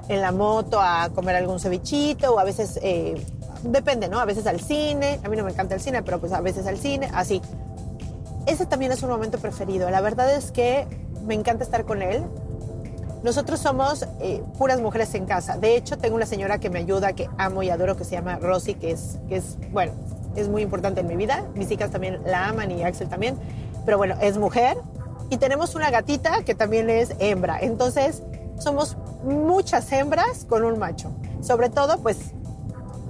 en 0.08 0.20
la 0.20 0.32
moto 0.32 0.80
a 0.80 1.10
comer 1.14 1.36
algún 1.36 1.60
cevichito 1.60 2.34
o 2.34 2.38
a 2.40 2.44
veces, 2.44 2.80
eh, 2.82 3.24
depende, 3.68 4.08
¿no? 4.08 4.18
A 4.20 4.24
veces 4.24 4.46
al 4.46 4.60
cine. 4.60 5.20
A 5.24 5.28
mí 5.28 5.36
no 5.36 5.44
me 5.44 5.52
encanta 5.52 5.74
el 5.74 5.80
cine, 5.80 6.02
pero 6.02 6.18
pues 6.20 6.32
a 6.32 6.40
veces 6.40 6.66
al 6.66 6.78
cine, 6.78 7.10
así. 7.14 7.40
Ese 8.46 8.66
también 8.66 8.92
es 8.92 9.02
un 9.02 9.10
momento 9.10 9.38
preferido. 9.38 9.90
La 9.90 10.00
verdad 10.00 10.34
es 10.34 10.52
que 10.52 10.86
me 11.24 11.34
encanta 11.34 11.64
estar 11.64 11.84
con 11.84 12.02
él. 12.02 12.22
Nosotros 13.22 13.58
somos 13.58 14.06
eh, 14.20 14.42
puras 14.56 14.80
mujeres 14.80 15.14
en 15.14 15.26
casa. 15.26 15.56
De 15.56 15.76
hecho, 15.76 15.98
tengo 15.98 16.14
una 16.14 16.26
señora 16.26 16.58
que 16.58 16.70
me 16.70 16.78
ayuda, 16.78 17.12
que 17.14 17.28
amo 17.38 17.62
y 17.62 17.70
adoro, 17.70 17.96
que 17.96 18.04
se 18.04 18.12
llama 18.12 18.38
Rosy, 18.38 18.74
que 18.74 18.92
es, 18.92 19.18
que 19.28 19.36
es, 19.36 19.56
bueno, 19.72 19.92
es 20.36 20.48
muy 20.48 20.62
importante 20.62 21.00
en 21.00 21.08
mi 21.08 21.16
vida. 21.16 21.44
Mis 21.54 21.70
hijas 21.70 21.90
también 21.90 22.20
la 22.24 22.48
aman 22.48 22.70
y 22.70 22.84
Axel 22.84 23.08
también. 23.08 23.36
Pero 23.84 23.98
bueno, 23.98 24.14
es 24.20 24.38
mujer. 24.38 24.76
Y 25.28 25.38
tenemos 25.38 25.74
una 25.74 25.90
gatita 25.90 26.44
que 26.44 26.54
también 26.54 26.88
es 26.88 27.16
hembra. 27.18 27.58
Entonces, 27.60 28.22
somos 28.58 28.96
muchas 29.24 29.90
hembras 29.90 30.44
con 30.48 30.64
un 30.64 30.78
macho. 30.78 31.10
Sobre 31.40 31.68
todo, 31.68 31.98
pues, 31.98 32.18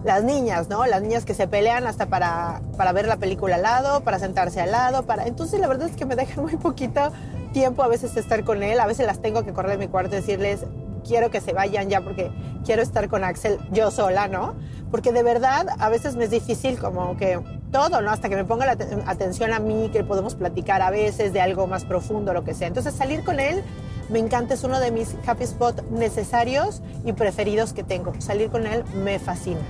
las 0.06 0.22
niñas, 0.22 0.68
¿no? 0.68 0.86
Las 0.86 1.02
niñas 1.02 1.24
que 1.24 1.34
se 1.34 1.48
pelean 1.48 1.86
hasta 1.86 2.06
para, 2.06 2.62
para 2.76 2.92
ver 2.92 3.06
la 3.08 3.16
película 3.16 3.56
al 3.56 3.62
lado, 3.62 4.02
para 4.02 4.18
sentarse 4.18 4.60
al 4.60 4.70
lado, 4.70 5.02
para... 5.02 5.26
Entonces, 5.26 5.58
la 5.58 5.66
verdad 5.66 5.88
es 5.88 5.96
que 5.96 6.06
me 6.06 6.14
dejan 6.14 6.42
muy 6.44 6.56
poquito 6.56 7.12
tiempo 7.52 7.82
a 7.82 7.88
veces 7.88 8.16
estar 8.16 8.44
con 8.44 8.62
él, 8.62 8.78
a 8.80 8.86
veces 8.86 9.06
las 9.06 9.20
tengo 9.20 9.44
que 9.44 9.52
correr 9.52 9.72
de 9.72 9.78
mi 9.78 9.88
cuarto 9.88 10.14
y 10.14 10.20
decirles, 10.20 10.60
quiero 11.06 11.30
que 11.30 11.40
se 11.40 11.52
vayan 11.52 11.88
ya 11.88 12.02
porque 12.02 12.30
quiero 12.64 12.82
estar 12.82 13.08
con 13.08 13.24
Axel 13.24 13.58
yo 13.72 13.90
sola, 13.90 14.28
¿no? 14.28 14.54
Porque 14.90 15.12
de 15.12 15.22
verdad 15.22 15.66
a 15.78 15.88
veces 15.88 16.16
me 16.16 16.24
es 16.24 16.30
difícil 16.30 16.78
como 16.78 17.16
que 17.16 17.40
todo, 17.72 18.00
¿no? 18.00 18.10
Hasta 18.10 18.28
que 18.28 18.36
me 18.36 18.44
ponga 18.44 18.66
la 18.66 18.76
atención 19.06 19.52
a 19.52 19.58
mí, 19.58 19.90
que 19.92 20.04
podemos 20.04 20.34
platicar 20.34 20.82
a 20.82 20.90
veces 20.90 21.32
de 21.32 21.40
algo 21.40 21.66
más 21.66 21.84
profundo, 21.84 22.32
lo 22.32 22.44
que 22.44 22.54
sea. 22.54 22.68
Entonces 22.68 22.94
salir 22.94 23.24
con 23.24 23.40
él 23.40 23.62
me 24.08 24.18
encanta, 24.20 24.54
es 24.54 24.62
uno 24.62 24.78
de 24.78 24.92
mis 24.92 25.16
happy 25.26 25.46
spots 25.46 25.82
necesarios 25.90 26.82
y 27.04 27.12
preferidos 27.12 27.72
que 27.72 27.82
tengo. 27.82 28.12
Salir 28.20 28.50
con 28.50 28.66
él 28.66 28.84
me 29.02 29.18
fascina. 29.18 29.60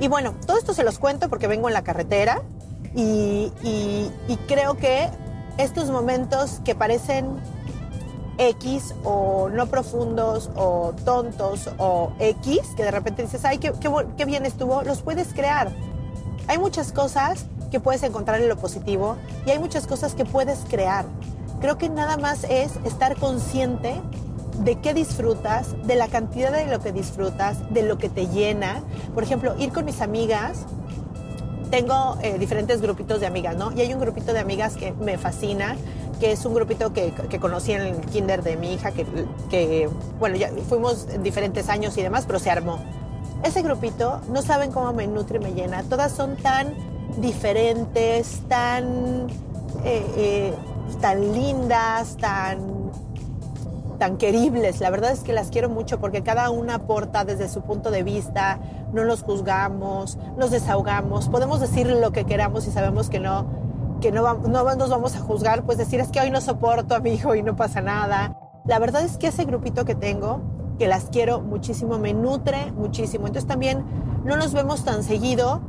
Y 0.00 0.08
bueno, 0.08 0.34
todo 0.46 0.58
esto 0.58 0.74
se 0.74 0.84
los 0.84 0.98
cuento 0.98 1.28
porque 1.28 1.46
vengo 1.46 1.68
en 1.68 1.74
la 1.74 1.82
carretera 1.82 2.42
y, 2.94 3.52
creo 4.46 4.76
que 4.76 5.08
estos 5.58 5.90
momentos 5.90 6.60
que 6.64 6.74
parecen 6.74 7.26
X 8.38 8.94
o 9.04 9.48
no 9.48 9.66
profundos 9.66 10.50
o 10.54 10.94
tontos 11.04 11.70
o 11.78 12.12
X, 12.18 12.60
que 12.76 12.84
de 12.84 12.90
repente 12.90 13.22
dices, 13.22 13.44
ay, 13.44 13.58
qué, 13.58 13.72
qué, 14.16 14.24
bien 14.24 14.44
estuvo, 14.44 14.82
los 14.82 15.02
puedes 15.02 15.32
crear. 15.32 15.72
Hay 16.46 16.58
muchas 16.58 16.92
cosas 16.92 17.46
que 17.70 17.80
puedes 17.80 18.02
encontrar 18.02 18.40
en 18.40 18.48
lo 18.48 18.56
positivo 18.56 19.16
y 19.46 19.50
hay 19.50 19.58
muchas 19.58 19.86
cosas 19.86 20.14
que 20.14 20.24
puedes 20.24 20.60
crear. 20.68 21.06
Creo 21.60 21.78
que 21.78 21.88
nada 21.88 22.18
más 22.18 22.44
es 22.44 22.76
estar 22.84 23.16
consciente 23.16 23.94
de 24.58 24.80
qué 24.80 24.94
disfrutas, 24.94 25.74
de 25.86 25.96
la 25.96 26.08
cantidad 26.08 26.52
de 26.52 26.66
lo 26.66 26.80
que 26.80 26.92
disfrutas, 26.92 27.58
de 27.72 27.82
lo 27.82 27.98
que 27.98 28.08
te 28.08 28.26
llena. 28.28 28.82
Por 29.14 29.22
ejemplo, 29.22 29.54
ir 29.58 29.72
con 29.72 29.84
mis 29.84 30.00
amigas 30.00 30.66
tengo 31.70 32.16
eh, 32.22 32.38
diferentes 32.38 32.80
grupitos 32.80 33.20
de 33.20 33.26
amigas, 33.26 33.56
¿no? 33.56 33.72
Y 33.72 33.80
hay 33.80 33.92
un 33.92 34.00
grupito 34.00 34.32
de 34.32 34.38
amigas 34.38 34.76
que 34.76 34.92
me 34.92 35.18
fascina, 35.18 35.76
que 36.20 36.32
es 36.32 36.44
un 36.44 36.54
grupito 36.54 36.92
que, 36.92 37.12
que 37.12 37.38
conocí 37.38 37.72
en 37.72 37.82
el 37.82 38.00
kinder 38.00 38.42
de 38.42 38.56
mi 38.56 38.74
hija, 38.74 38.92
que, 38.92 39.04
que, 39.50 39.88
bueno, 40.18 40.36
ya 40.36 40.50
fuimos 40.68 41.06
en 41.12 41.22
diferentes 41.22 41.68
años 41.68 41.96
y 41.98 42.02
demás, 42.02 42.24
pero 42.26 42.38
se 42.38 42.50
armó. 42.50 42.78
Ese 43.42 43.62
grupito, 43.62 44.20
no 44.30 44.42
saben 44.42 44.72
cómo 44.72 44.92
me 44.92 45.06
nutre 45.06 45.38
y 45.38 45.42
me 45.42 45.52
llena. 45.52 45.82
Todas 45.82 46.12
son 46.12 46.36
tan 46.36 46.74
diferentes, 47.18 48.40
tan, 48.48 49.28
eh, 49.84 50.06
eh, 50.16 50.54
tan 51.00 51.32
lindas, 51.32 52.16
tan 52.16 52.75
tan 53.96 54.16
queribles. 54.16 54.80
La 54.80 54.90
verdad 54.90 55.12
es 55.12 55.20
que 55.20 55.32
las 55.32 55.50
quiero 55.50 55.68
mucho 55.68 55.98
porque 56.00 56.22
cada 56.22 56.50
una 56.50 56.76
aporta 56.76 57.24
desde 57.24 57.48
su 57.48 57.62
punto 57.62 57.90
de 57.90 58.02
vista, 58.02 58.60
no 58.92 59.04
nos 59.04 59.22
juzgamos, 59.22 60.18
nos 60.36 60.50
desahogamos, 60.50 61.28
podemos 61.28 61.60
decir 61.60 61.86
lo 61.88 62.12
que 62.12 62.24
queramos 62.24 62.66
y 62.66 62.70
sabemos 62.70 63.10
que 63.10 63.20
no, 63.20 63.46
que 64.00 64.12
no, 64.12 64.34
no 64.34 64.74
nos 64.74 64.90
vamos 64.90 65.16
a 65.16 65.20
juzgar, 65.20 65.64
pues 65.64 65.78
decir 65.78 66.00
es 66.00 66.08
que 66.08 66.20
hoy 66.20 66.30
no 66.30 66.40
soporto 66.40 66.94
a 66.94 67.00
mi 67.00 67.12
hijo 67.12 67.34
y 67.34 67.42
no 67.42 67.56
pasa 67.56 67.80
nada. 67.80 68.38
La 68.64 68.78
verdad 68.78 69.02
es 69.02 69.16
que 69.16 69.28
ese 69.28 69.44
grupito 69.44 69.84
que 69.84 69.94
tengo, 69.94 70.40
que 70.78 70.88
las 70.88 71.04
quiero 71.04 71.40
muchísimo, 71.40 71.98
me 71.98 72.12
nutre 72.12 72.72
muchísimo. 72.72 73.26
Entonces 73.26 73.48
también 73.48 73.84
no 74.24 74.36
nos 74.36 74.52
vemos 74.52 74.84
tan 74.84 75.02
seguido 75.02 75.60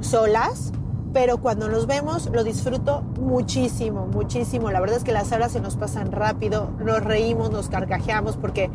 solas, 0.00 0.72
pero 1.14 1.38
cuando 1.38 1.68
nos 1.68 1.86
vemos 1.86 2.28
lo 2.32 2.42
disfruto 2.42 3.02
muchísimo, 3.20 4.06
muchísimo. 4.06 4.72
La 4.72 4.80
verdad 4.80 4.98
es 4.98 5.04
que 5.04 5.12
las 5.12 5.30
horas 5.30 5.52
se 5.52 5.60
nos 5.60 5.76
pasan 5.76 6.10
rápido, 6.10 6.70
nos 6.80 7.02
reímos, 7.04 7.52
nos 7.52 7.68
carcajeamos 7.68 8.36
porque 8.36 8.68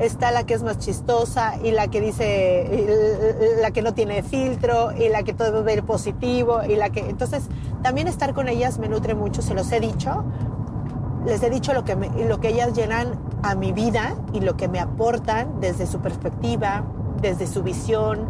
está 0.00 0.32
la 0.32 0.44
que 0.44 0.54
es 0.54 0.64
más 0.64 0.78
chistosa 0.78 1.54
y 1.62 1.70
la 1.70 1.86
que 1.86 2.00
dice, 2.00 3.56
la 3.62 3.70
que 3.70 3.80
no 3.80 3.94
tiene 3.94 4.24
filtro 4.24 4.90
y 4.92 5.08
la 5.08 5.22
que 5.22 5.32
todo 5.32 5.62
ve 5.62 5.80
positivo 5.82 6.62
y 6.68 6.74
la 6.74 6.90
que... 6.90 7.08
Entonces, 7.08 7.44
también 7.84 8.08
estar 8.08 8.34
con 8.34 8.48
ellas 8.48 8.80
me 8.80 8.88
nutre 8.88 9.14
mucho, 9.14 9.40
se 9.40 9.54
los 9.54 9.70
he 9.70 9.78
dicho. 9.78 10.24
Les 11.26 11.40
he 11.44 11.48
dicho 11.48 11.72
lo 11.74 11.84
que, 11.84 11.94
lo 11.94 12.40
que 12.40 12.48
ellas 12.48 12.74
llenan 12.74 13.20
a 13.42 13.54
mi 13.54 13.70
vida 13.70 14.16
y 14.32 14.40
lo 14.40 14.56
que 14.56 14.66
me 14.66 14.80
aportan 14.80 15.60
desde 15.60 15.86
su 15.86 16.00
perspectiva, 16.00 16.82
desde 17.22 17.46
su 17.46 17.62
visión, 17.62 18.26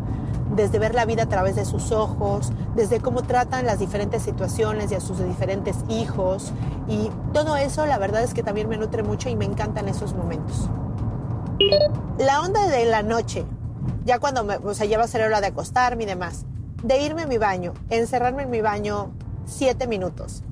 desde 0.54 0.78
ver 0.78 0.94
la 0.94 1.04
vida 1.04 1.24
a 1.24 1.28
través 1.28 1.56
de 1.56 1.64
sus 1.64 1.92
ojos, 1.92 2.52
desde 2.74 3.00
cómo 3.00 3.22
tratan 3.22 3.66
las 3.66 3.78
diferentes 3.78 4.22
situaciones 4.22 4.92
y 4.92 4.94
a 4.94 5.00
sus 5.00 5.18
diferentes 5.24 5.76
hijos. 5.88 6.52
Y 6.88 7.10
todo 7.32 7.56
eso, 7.56 7.86
la 7.86 7.98
verdad 7.98 8.22
es 8.22 8.34
que 8.34 8.42
también 8.42 8.68
me 8.68 8.76
nutre 8.76 9.02
mucho 9.02 9.28
y 9.28 9.36
me 9.36 9.44
encantan 9.44 9.88
esos 9.88 10.14
momentos. 10.14 10.68
La 12.18 12.40
onda 12.40 12.66
de 12.68 12.84
la 12.84 13.02
noche, 13.02 13.44
ya 14.04 14.18
cuando 14.18 14.44
me, 14.44 14.56
o 14.56 14.74
sea, 14.74 14.86
ya 14.86 14.98
va 14.98 15.04
a 15.04 15.08
ser 15.08 15.22
hora 15.22 15.40
de 15.40 15.48
acostarme 15.48 16.04
y 16.04 16.06
demás, 16.06 16.46
de 16.82 17.00
irme 17.00 17.22
a 17.22 17.26
mi 17.26 17.38
baño, 17.38 17.72
encerrarme 17.90 18.42
en 18.42 18.50
mi 18.50 18.60
baño 18.60 19.12
siete 19.46 19.86
minutos, 19.86 20.42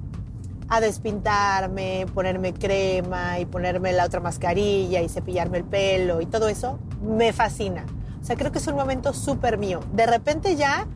a 0.69 0.81
despintarme, 0.81 2.07
ponerme 2.15 2.55
crema 2.55 3.39
y 3.39 3.45
ponerme 3.45 3.93
la 3.93 4.07
otra 4.07 4.21
mascarilla 4.21 5.03
y 5.03 5.09
cepillarme 5.09 5.59
el 5.59 5.65
pelo 5.65 6.21
y 6.21 6.27
todo 6.27 6.49
eso, 6.49 6.79
me 7.03 7.33
fascina. 7.33 7.85
O 8.23 8.25
sea, 8.25 8.37
creo 8.37 8.53
que 8.53 8.59
es 8.59 8.67
un 8.69 8.77
momento 8.77 9.13
súper 9.13 9.59
mío. 9.59 9.81
De 9.93 10.07
repente 10.07 10.55
ya 10.55 10.87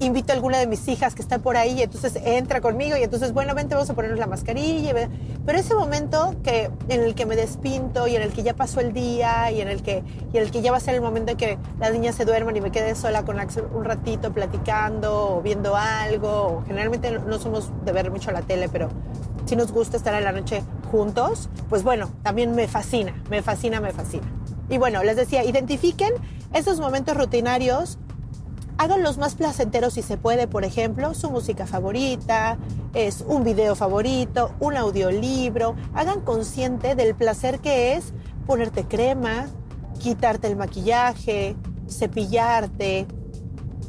invito 0.00 0.32
a 0.32 0.36
alguna 0.36 0.58
de 0.58 0.66
mis 0.66 0.88
hijas 0.88 1.14
que 1.14 1.20
está 1.20 1.38
por 1.38 1.56
ahí 1.56 1.78
y 1.78 1.82
entonces 1.82 2.16
entra 2.24 2.60
conmigo 2.60 2.96
y 2.96 3.02
entonces, 3.02 3.32
bueno, 3.32 3.54
vente, 3.54 3.74
vamos 3.74 3.90
a 3.90 3.94
ponernos 3.94 4.18
la 4.18 4.26
mascarilla. 4.26 5.08
Pero 5.46 5.58
ese 5.58 5.74
momento 5.74 6.34
que, 6.42 6.70
en 6.88 7.02
el 7.02 7.14
que 7.14 7.26
me 7.26 7.36
despinto 7.36 8.08
y 8.08 8.16
en 8.16 8.22
el 8.22 8.32
que 8.32 8.42
ya 8.42 8.54
pasó 8.54 8.80
el 8.80 8.92
día 8.92 9.50
y 9.52 9.60
en 9.60 9.68
el 9.68 9.82
que, 9.82 10.02
y 10.32 10.38
en 10.38 10.42
el 10.42 10.50
que 10.50 10.62
ya 10.62 10.72
va 10.72 10.78
a 10.78 10.80
ser 10.80 10.94
el 10.94 11.02
momento 11.02 11.32
en 11.32 11.36
que 11.36 11.58
las 11.78 11.92
niñas 11.92 12.14
se 12.14 12.24
duerman 12.24 12.56
y 12.56 12.60
me 12.60 12.72
quede 12.72 12.94
sola 12.94 13.24
con 13.24 13.38
Axel 13.38 13.64
un 13.72 13.84
ratito 13.84 14.32
platicando 14.32 15.36
o 15.36 15.42
viendo 15.42 15.76
algo. 15.76 16.64
generalmente 16.66 17.12
no 17.12 17.38
somos 17.38 17.70
de 17.84 17.92
ver 17.92 18.10
mucho 18.10 18.30
la 18.32 18.42
tele, 18.42 18.68
pero 18.68 18.88
si 19.44 19.54
nos 19.54 19.70
gusta 19.70 19.96
estar 19.96 20.14
en 20.14 20.24
la 20.24 20.32
noche 20.32 20.62
juntos, 20.90 21.48
pues 21.68 21.82
bueno, 21.82 22.10
también 22.22 22.54
me 22.54 22.66
fascina, 22.68 23.14
me 23.28 23.42
fascina, 23.42 23.80
me 23.80 23.92
fascina. 23.92 24.26
Y 24.70 24.78
bueno, 24.78 25.02
les 25.02 25.16
decía, 25.16 25.44
identifiquen 25.44 26.14
esos 26.52 26.80
momentos 26.80 27.16
rutinarios 27.16 27.98
hagan 28.78 29.02
los 29.02 29.18
más 29.18 29.34
placenteros 29.34 29.94
si 29.94 30.02
se 30.02 30.16
puede, 30.16 30.48
por 30.48 30.64
ejemplo, 30.64 31.12
su 31.14 31.30
música 31.30 31.66
favorita, 31.66 32.56
es 32.94 33.24
un 33.26 33.44
video 33.44 33.76
favorito, 33.76 34.52
un 34.58 34.76
audiolibro. 34.76 35.76
Hagan 35.92 36.22
consciente 36.22 36.94
del 36.94 37.14
placer 37.14 37.60
que 37.60 37.94
es 37.94 38.14
ponerte 38.46 38.84
crema, 38.84 39.48
quitarte 39.98 40.48
el 40.48 40.56
maquillaje, 40.56 41.56
cepillarte, 41.88 43.06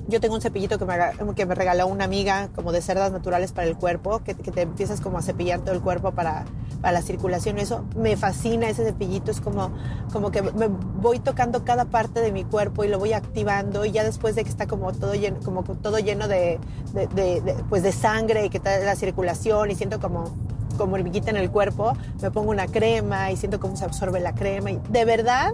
yo 0.07 0.19
tengo 0.19 0.35
un 0.35 0.41
cepillito 0.41 0.77
que 0.77 0.85
me, 0.85 1.35
que 1.35 1.45
me 1.45 1.55
regaló 1.55 1.87
una 1.87 2.05
amiga 2.05 2.49
como 2.55 2.71
de 2.71 2.81
cerdas 2.81 3.11
naturales 3.11 3.51
para 3.51 3.67
el 3.67 3.77
cuerpo, 3.77 4.19
que, 4.23 4.33
te 4.33 4.61
empiezas 4.61 5.01
como 5.01 5.17
a 5.17 5.21
cepillar 5.21 5.61
todo 5.61 5.73
el 5.73 5.81
cuerpo 5.81 6.11
para, 6.11 6.45
para 6.81 6.93
la 6.93 7.01
circulación. 7.01 7.57
Eso 7.57 7.85
me 7.95 8.17
fascina, 8.17 8.67
ese 8.69 8.83
cepillito 8.83 9.31
es 9.31 9.39
como, 9.39 9.71
como 10.11 10.31
que 10.31 10.41
me 10.41 10.67
voy 10.67 11.19
tocando 11.19 11.63
cada 11.63 11.85
parte 11.85 12.19
de 12.19 12.31
mi 12.31 12.43
cuerpo 12.43 12.83
y 12.83 12.87
lo 12.87 12.99
voy 12.99 13.13
activando 13.13 13.85
y 13.85 13.91
ya 13.91 14.03
después 14.03 14.35
de 14.35 14.43
que 14.43 14.49
está 14.49 14.67
como 14.67 14.91
todo 14.91 15.13
lleno, 15.13 15.39
como 15.43 15.63
todo 15.63 15.99
lleno 15.99 16.27
de, 16.27 16.59
de, 16.93 17.55
pues 17.69 17.83
de 17.83 17.91
sangre 17.91 18.45
y 18.45 18.49
que 18.49 18.57
está 18.57 18.79
la 18.79 18.95
circulación 18.95 19.71
y 19.71 19.75
siento 19.75 19.99
como 19.99 20.51
como 20.77 20.95
hormiguita 20.95 21.29
en 21.29 21.35
el 21.35 21.51
cuerpo, 21.51 21.93
me 22.21 22.31
pongo 22.31 22.49
una 22.49 22.65
crema 22.65 23.29
y 23.29 23.37
siento 23.37 23.59
cómo 23.59 23.75
se 23.75 23.85
absorbe 23.85 24.19
la 24.19 24.33
crema 24.33 24.71
de 24.71 25.05
verdad 25.05 25.53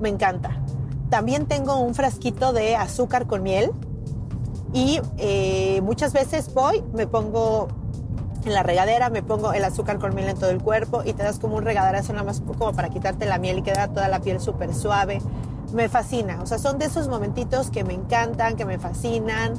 me 0.00 0.08
encanta. 0.08 0.60
También 1.10 1.46
tengo 1.46 1.78
un 1.78 1.94
frasquito 1.94 2.52
de 2.52 2.76
azúcar 2.76 3.26
con 3.26 3.42
miel 3.42 3.70
y 4.72 5.00
eh, 5.18 5.80
muchas 5.82 6.12
veces 6.12 6.52
voy, 6.52 6.82
me 6.92 7.06
pongo 7.06 7.68
en 8.44 8.54
la 8.54 8.62
regadera, 8.62 9.10
me 9.10 9.22
pongo 9.22 9.52
el 9.52 9.64
azúcar 9.64 9.98
con 9.98 10.14
miel 10.14 10.28
en 10.28 10.38
todo 10.38 10.50
el 10.50 10.62
cuerpo 10.62 11.02
y 11.04 11.12
te 11.12 11.22
das 11.22 11.38
como 11.38 11.56
un 11.56 11.64
regaderazo 11.64 12.12
nada 12.12 12.24
más 12.24 12.40
como 12.40 12.72
para 12.72 12.88
quitarte 12.88 13.26
la 13.26 13.38
miel 13.38 13.58
y 13.58 13.62
queda 13.62 13.88
toda 13.88 14.08
la 14.08 14.20
piel 14.20 14.40
súper 14.40 14.74
suave. 14.74 15.20
Me 15.72 15.88
fascina, 15.88 16.40
o 16.42 16.46
sea, 16.46 16.58
son 16.58 16.78
de 16.78 16.86
esos 16.86 17.08
momentitos 17.08 17.70
que 17.70 17.84
me 17.84 17.94
encantan, 17.94 18.56
que 18.56 18.64
me 18.64 18.78
fascinan. 18.78 19.54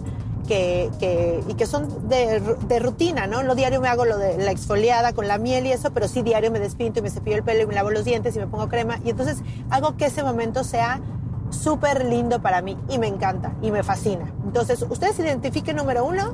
Que, 0.47 0.89
que, 0.97 1.43
y 1.45 1.55
que 1.55 1.65
son 1.65 2.07
de, 2.07 2.39
de, 2.39 2.79
rutina, 2.79 3.27
¿no? 3.27 3.43
Lo 3.43 3.53
diario 3.53 3.81
me 3.81 3.89
hago 3.89 4.05
lo 4.05 4.17
de 4.17 4.37
la 4.37 4.51
exfoliada 4.51 5.11
con 5.11 5.27
la 5.27 5.37
miel 5.37 5.65
y 5.65 5.73
eso, 5.73 5.91
pero 5.91 6.07
sí 6.07 6.21
diario 6.21 6.51
me 6.51 6.59
despinto 6.59 6.99
y 6.99 7.01
me 7.01 7.09
cepillo 7.09 7.35
el 7.35 7.43
pelo 7.43 7.63
y 7.63 7.65
me 7.65 7.73
lavo 7.73 7.91
los 7.91 8.05
dientes 8.05 8.33
y 8.33 8.39
me 8.39 8.47
pongo 8.47 8.69
crema 8.69 8.97
y 9.03 9.09
entonces 9.09 9.39
hago 9.69 9.97
que 9.97 10.05
ese 10.05 10.23
momento 10.23 10.63
sea 10.63 11.01
súper 11.49 12.05
lindo 12.05 12.41
para 12.41 12.61
mí 12.61 12.77
y 12.89 12.97
me 12.97 13.07
encanta 13.07 13.53
y 13.61 13.71
me 13.71 13.83
fascina. 13.83 14.31
Entonces, 14.45 14.85
ustedes 14.89 15.19
identifiquen 15.19 15.75
número 15.75 16.05
uno, 16.05 16.33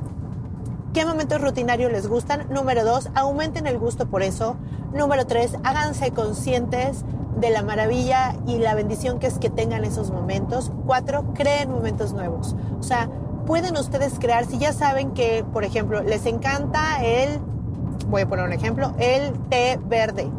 qué 0.92 1.04
momentos 1.04 1.40
rutinarios 1.40 1.92
les 1.92 2.06
gustan. 2.06 2.46
Número 2.50 2.84
dos, 2.84 3.10
aumenten 3.14 3.66
el 3.66 3.78
gusto 3.78 4.06
por 4.06 4.22
eso. 4.22 4.56
Número 4.92 5.26
tres, 5.26 5.56
háganse 5.64 6.12
conscientes 6.12 7.04
de 7.38 7.50
la 7.50 7.62
maravilla 7.62 8.36
y 8.46 8.58
la 8.58 8.74
bendición 8.74 9.18
que 9.18 9.26
es 9.26 9.38
que 9.38 9.50
tengan 9.50 9.84
esos 9.84 10.10
momentos. 10.10 10.70
Cuatro, 10.86 11.34
creen 11.34 11.70
momentos 11.70 12.12
nuevos. 12.12 12.54
O 12.78 12.82
sea, 12.82 13.08
pueden 13.46 13.76
ustedes 13.76 14.18
crear, 14.18 14.46
si 14.46 14.58
ya 14.58 14.72
saben 14.72 15.10
que, 15.12 15.44
por 15.52 15.64
ejemplo, 15.64 16.02
les 16.02 16.26
encanta 16.26 17.04
el, 17.04 17.40
voy 18.08 18.22
a 18.22 18.28
poner 18.28 18.44
un 18.44 18.52
ejemplo, 18.52 18.94
el 18.98 19.32
té 19.48 19.78
verde. 19.84 20.30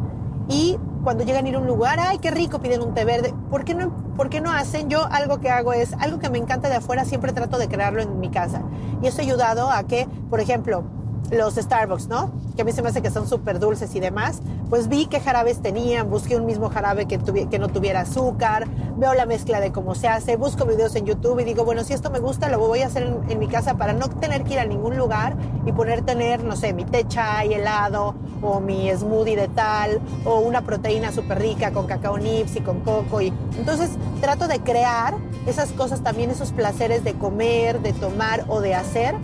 Y 0.48 0.78
cuando 1.06 1.22
llegan 1.22 1.46
a 1.46 1.48
ir 1.48 1.54
a 1.54 1.60
un 1.60 1.68
lugar, 1.68 2.00
ay, 2.00 2.18
qué 2.18 2.32
rico, 2.32 2.58
piden 2.58 2.82
un 2.82 2.92
té 2.92 3.04
verde. 3.04 3.32
¿Por 3.48 3.64
qué 3.64 3.76
no, 3.76 3.94
por 4.16 4.28
qué 4.28 4.40
no 4.40 4.50
hacen? 4.50 4.90
Yo 4.90 5.04
algo 5.04 5.38
que 5.38 5.48
hago 5.50 5.72
es, 5.72 5.92
algo 6.00 6.18
que 6.18 6.28
me 6.30 6.38
encanta 6.38 6.68
de 6.68 6.74
afuera, 6.74 7.04
siempre 7.04 7.32
trato 7.32 7.58
de 7.58 7.68
crearlo 7.68 8.02
en 8.02 8.18
mi 8.18 8.28
casa. 8.28 8.62
Y 9.00 9.06
eso 9.06 9.20
ha 9.20 9.22
ayudado 9.22 9.70
a 9.70 9.84
que, 9.84 10.08
por 10.28 10.40
ejemplo, 10.40 10.82
los 11.30 11.54
Starbucks, 11.54 12.08
¿no? 12.08 12.30
Que 12.56 12.62
a 12.62 12.64
mí 12.64 12.72
se 12.72 12.82
me 12.82 12.88
hace 12.88 13.02
que 13.02 13.10
son 13.10 13.28
súper 13.28 13.58
dulces 13.58 13.94
y 13.94 14.00
demás. 14.00 14.40
Pues 14.70 14.88
vi 14.88 15.06
qué 15.06 15.20
jarabes 15.20 15.60
tenían, 15.62 16.10
busqué 16.10 16.36
un 16.36 16.46
mismo 16.46 16.70
jarabe 16.70 17.06
que, 17.06 17.18
que 17.18 17.58
no 17.58 17.68
tuviera 17.68 18.00
azúcar, 18.00 18.66
veo 18.96 19.14
la 19.14 19.26
mezcla 19.26 19.60
de 19.60 19.72
cómo 19.72 19.94
se 19.94 20.08
hace, 20.08 20.36
busco 20.36 20.64
videos 20.64 20.94
en 20.96 21.06
YouTube 21.06 21.40
y 21.40 21.44
digo, 21.44 21.64
bueno, 21.64 21.84
si 21.84 21.92
esto 21.92 22.10
me 22.10 22.18
gusta, 22.18 22.48
lo 22.48 22.58
voy 22.58 22.80
a 22.80 22.86
hacer 22.86 23.14
en, 23.28 23.38
mi 23.38 23.48
casa 23.48 23.74
para 23.74 23.92
no 23.92 24.08
tener 24.08 24.44
que 24.44 24.54
ir 24.54 24.58
a 24.58 24.64
ningún 24.64 24.96
lugar 24.96 25.36
y 25.66 25.72
poner 25.72 26.02
tener, 26.02 26.42
no 26.42 26.56
sé, 26.56 26.72
mi 26.72 26.84
té 26.84 27.06
chai 27.06 27.52
helado 27.52 28.14
o 28.42 28.60
mi 28.60 28.90
smoothie 28.90 29.36
de 29.36 29.48
tal 29.48 30.00
o 30.24 30.40
una 30.40 30.62
proteína 30.62 31.12
súper 31.12 31.38
rica 31.38 31.72
con 31.72 31.86
cacao 31.86 32.18
nips 32.18 32.56
y 32.56 32.60
con 32.60 32.80
coco. 32.80 33.20
Y 33.20 33.32
entonces 33.58 33.90
trato 34.20 34.48
de 34.48 34.60
crear 34.60 35.14
esas 35.46 35.70
cosas 35.72 36.02
también, 36.02 36.30
esos 36.30 36.52
placeres 36.52 37.04
de 37.04 37.14
comer, 37.14 37.80
de 37.80 37.92
tomar 37.92 38.44
o 38.48 38.60
de 38.60 38.74
hacer 38.74 39.14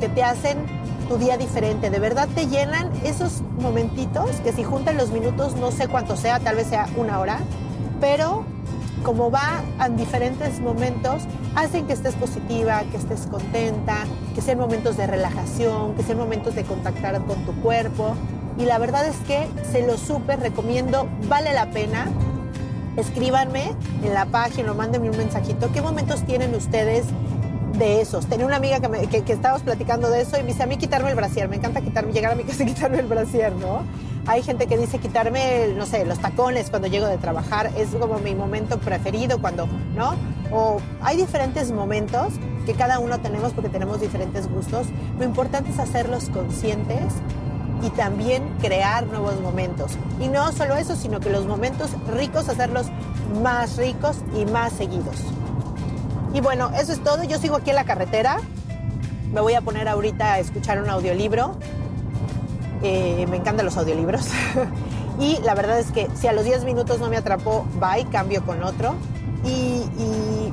que 0.00 0.08
te 0.08 0.22
hacen 0.22 0.58
tu 1.08 1.16
día 1.18 1.36
diferente. 1.36 1.90
De 1.90 1.98
verdad 1.98 2.28
te 2.34 2.46
llenan 2.46 2.90
esos 3.04 3.42
momentitos 3.60 4.30
que 4.42 4.52
si 4.52 4.64
juntan 4.64 4.96
los 4.96 5.10
minutos, 5.10 5.56
no 5.56 5.70
sé 5.70 5.88
cuánto 5.88 6.16
sea, 6.16 6.40
tal 6.40 6.56
vez 6.56 6.68
sea 6.68 6.88
una 6.96 7.20
hora, 7.20 7.38
pero 8.00 8.44
como 9.02 9.30
va 9.30 9.62
en 9.84 9.96
diferentes 9.96 10.60
momentos, 10.60 11.22
hacen 11.54 11.86
que 11.86 11.92
estés 11.92 12.14
positiva, 12.14 12.82
que 12.90 12.96
estés 12.96 13.26
contenta, 13.26 13.98
que 14.34 14.40
sean 14.40 14.58
momentos 14.58 14.96
de 14.96 15.06
relajación, 15.06 15.94
que 15.94 16.02
sean 16.02 16.18
momentos 16.18 16.54
de 16.54 16.64
contactar 16.64 17.20
con 17.24 17.36
tu 17.44 17.52
cuerpo. 17.62 18.16
Y 18.58 18.64
la 18.64 18.78
verdad 18.78 19.06
es 19.06 19.16
que 19.26 19.46
se 19.70 19.86
lo 19.86 19.96
súper 19.96 20.40
recomiendo, 20.40 21.08
vale 21.28 21.52
la 21.52 21.70
pena. 21.70 22.08
Escríbanme 22.96 23.74
en 24.02 24.14
la 24.14 24.24
página 24.26 24.72
o 24.72 24.74
mándenme 24.74 25.10
un 25.10 25.16
mensajito. 25.18 25.70
¿Qué 25.70 25.82
momentos 25.82 26.22
tienen 26.24 26.54
ustedes 26.54 27.04
de 27.78 28.00
esos. 28.00 28.26
Tenía 28.26 28.46
una 28.46 28.56
amiga 28.56 28.80
que, 28.80 29.22
que, 29.22 29.32
estábamos 29.32 29.62
platicando 29.62 30.10
de 30.10 30.22
eso 30.22 30.38
y 30.38 30.42
me 30.42 30.48
dice, 30.48 30.62
a 30.62 30.66
mí 30.66 30.76
quitarme 30.76 31.10
el 31.10 31.16
brasier, 31.16 31.48
me 31.48 31.56
encanta 31.56 31.80
quitarme, 31.80 32.12
llegar 32.12 32.32
a 32.32 32.34
mi 32.34 32.44
casa 32.44 32.62
y 32.62 32.66
quitarme 32.74 33.00
el 33.00 33.06
brasier, 33.06 33.52
¿no? 33.52 33.82
Hay 34.26 34.42
gente 34.42 34.66
que 34.66 34.76
dice 34.76 34.98
quitarme, 34.98 35.68
no 35.76 35.86
sé, 35.86 36.04
los 36.04 36.18
tacones 36.18 36.70
cuando 36.70 36.88
llego 36.88 37.06
de 37.06 37.16
trabajar, 37.16 37.70
es 37.76 37.90
como 37.90 38.18
mi 38.18 38.34
momento 38.34 38.78
preferido 38.78 39.40
cuando, 39.40 39.68
¿no? 39.94 40.14
O 40.50 40.78
hay 41.00 41.16
diferentes 41.16 41.70
momentos 41.70 42.32
que 42.64 42.74
cada 42.74 42.98
uno 42.98 43.20
tenemos 43.20 43.52
porque 43.52 43.70
tenemos 43.70 44.00
diferentes 44.00 44.48
gustos. 44.48 44.88
Lo 45.18 45.24
importante 45.24 45.70
es 45.70 45.78
hacerlos 45.78 46.28
conscientes 46.30 47.14
y 47.82 47.90
también 47.90 48.42
crear 48.60 49.06
nuevos 49.06 49.40
momentos. 49.40 49.92
Y 50.20 50.28
no 50.28 50.50
solo 50.52 50.74
eso, 50.76 50.96
sino 50.96 51.20
que 51.20 51.30
los 51.30 51.46
momentos 51.46 51.90
ricos, 52.12 52.48
hacerlos 52.48 52.86
más 53.42 53.76
ricos 53.76 54.18
y 54.36 54.44
más 54.46 54.72
seguidos. 54.72 55.22
Y 56.36 56.42
bueno, 56.42 56.70
eso 56.78 56.92
es 56.92 57.02
todo. 57.02 57.24
Yo 57.24 57.38
sigo 57.38 57.56
aquí 57.56 57.70
en 57.70 57.76
la 57.76 57.84
carretera. 57.84 58.40
Me 59.32 59.40
voy 59.40 59.54
a 59.54 59.62
poner 59.62 59.88
ahorita 59.88 60.34
a 60.34 60.38
escuchar 60.38 60.82
un 60.82 60.90
audiolibro. 60.90 61.56
Eh, 62.82 63.26
me 63.30 63.38
encantan 63.38 63.64
los 63.64 63.78
audiolibros. 63.78 64.28
y 65.18 65.38
la 65.44 65.54
verdad 65.54 65.78
es 65.78 65.92
que 65.92 66.08
si 66.14 66.26
a 66.26 66.34
los 66.34 66.44
10 66.44 66.66
minutos 66.66 67.00
no 67.00 67.08
me 67.08 67.16
atrapó, 67.16 67.64
bye, 67.80 68.04
cambio 68.12 68.44
con 68.44 68.62
otro. 68.62 68.96
Y, 69.46 69.86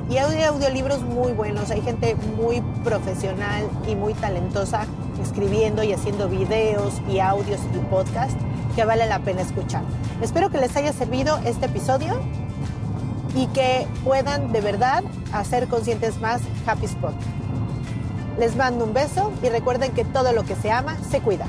y, 0.08 0.16
hay 0.16 0.44
audiolibros 0.44 1.02
muy 1.02 1.32
buenos. 1.32 1.70
Hay 1.70 1.82
gente 1.82 2.16
muy 2.34 2.62
profesional 2.82 3.68
y 3.86 3.94
muy 3.94 4.14
talentosa 4.14 4.86
escribiendo 5.22 5.82
y 5.82 5.92
haciendo 5.92 6.30
videos 6.30 6.94
y 7.10 7.18
audios 7.18 7.60
y 7.74 7.78
podcast 7.90 8.38
que 8.74 8.86
vale 8.86 9.04
la 9.04 9.18
pena 9.18 9.42
escuchar. 9.42 9.82
Espero 10.22 10.48
que 10.48 10.56
les 10.56 10.74
haya 10.76 10.94
servido 10.94 11.38
este 11.44 11.66
episodio 11.66 12.18
y 13.34 13.46
que 13.48 13.86
puedan 14.04 14.52
de 14.52 14.60
verdad 14.60 15.02
hacer 15.32 15.68
conscientes 15.68 16.20
más 16.20 16.42
Happy 16.66 16.86
Spot. 16.86 17.14
Les 18.38 18.56
mando 18.56 18.84
un 18.84 18.94
beso 18.94 19.32
y 19.42 19.48
recuerden 19.48 19.92
que 19.92 20.04
todo 20.04 20.32
lo 20.32 20.44
que 20.44 20.56
se 20.56 20.70
ama 20.70 20.96
se 21.10 21.20
cuida. 21.20 21.46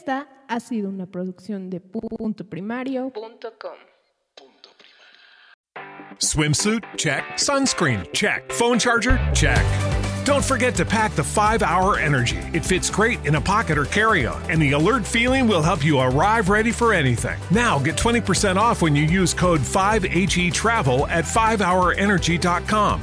Esta 0.00 0.26
ha 0.48 0.60
sido 0.60 0.88
una 0.88 1.04
producción 1.04 1.68
de 1.68 1.78
punto 1.78 2.48
primario.com. 2.48 3.76
Swimsuit? 6.18 6.82
Check. 6.96 7.22
Sunscreen? 7.36 8.10
Check. 8.14 8.50
Phone 8.50 8.78
charger? 8.78 9.18
Check. 9.34 9.62
Don't 10.24 10.42
forget 10.42 10.74
to 10.76 10.86
pack 10.86 11.14
the 11.16 11.22
5 11.22 11.62
Hour 11.62 11.98
Energy. 11.98 12.38
It 12.54 12.64
fits 12.64 12.88
great 12.88 13.26
in 13.26 13.34
a 13.34 13.40
pocket 13.42 13.76
or 13.76 13.84
carry 13.84 14.26
on, 14.26 14.40
and 14.50 14.58
the 14.62 14.72
alert 14.72 15.06
feeling 15.06 15.46
will 15.46 15.62
help 15.62 15.84
you 15.84 16.00
arrive 16.00 16.48
ready 16.48 16.72
for 16.72 16.94
anything. 16.94 17.38
Now 17.50 17.78
get 17.78 17.96
20% 17.96 18.56
off 18.56 18.80
when 18.80 18.96
you 18.96 19.02
use 19.02 19.34
code 19.34 19.60
5HE 19.60 20.54
Travel 20.54 21.06
at 21.08 21.24
5hourenergy.com. 21.26 23.02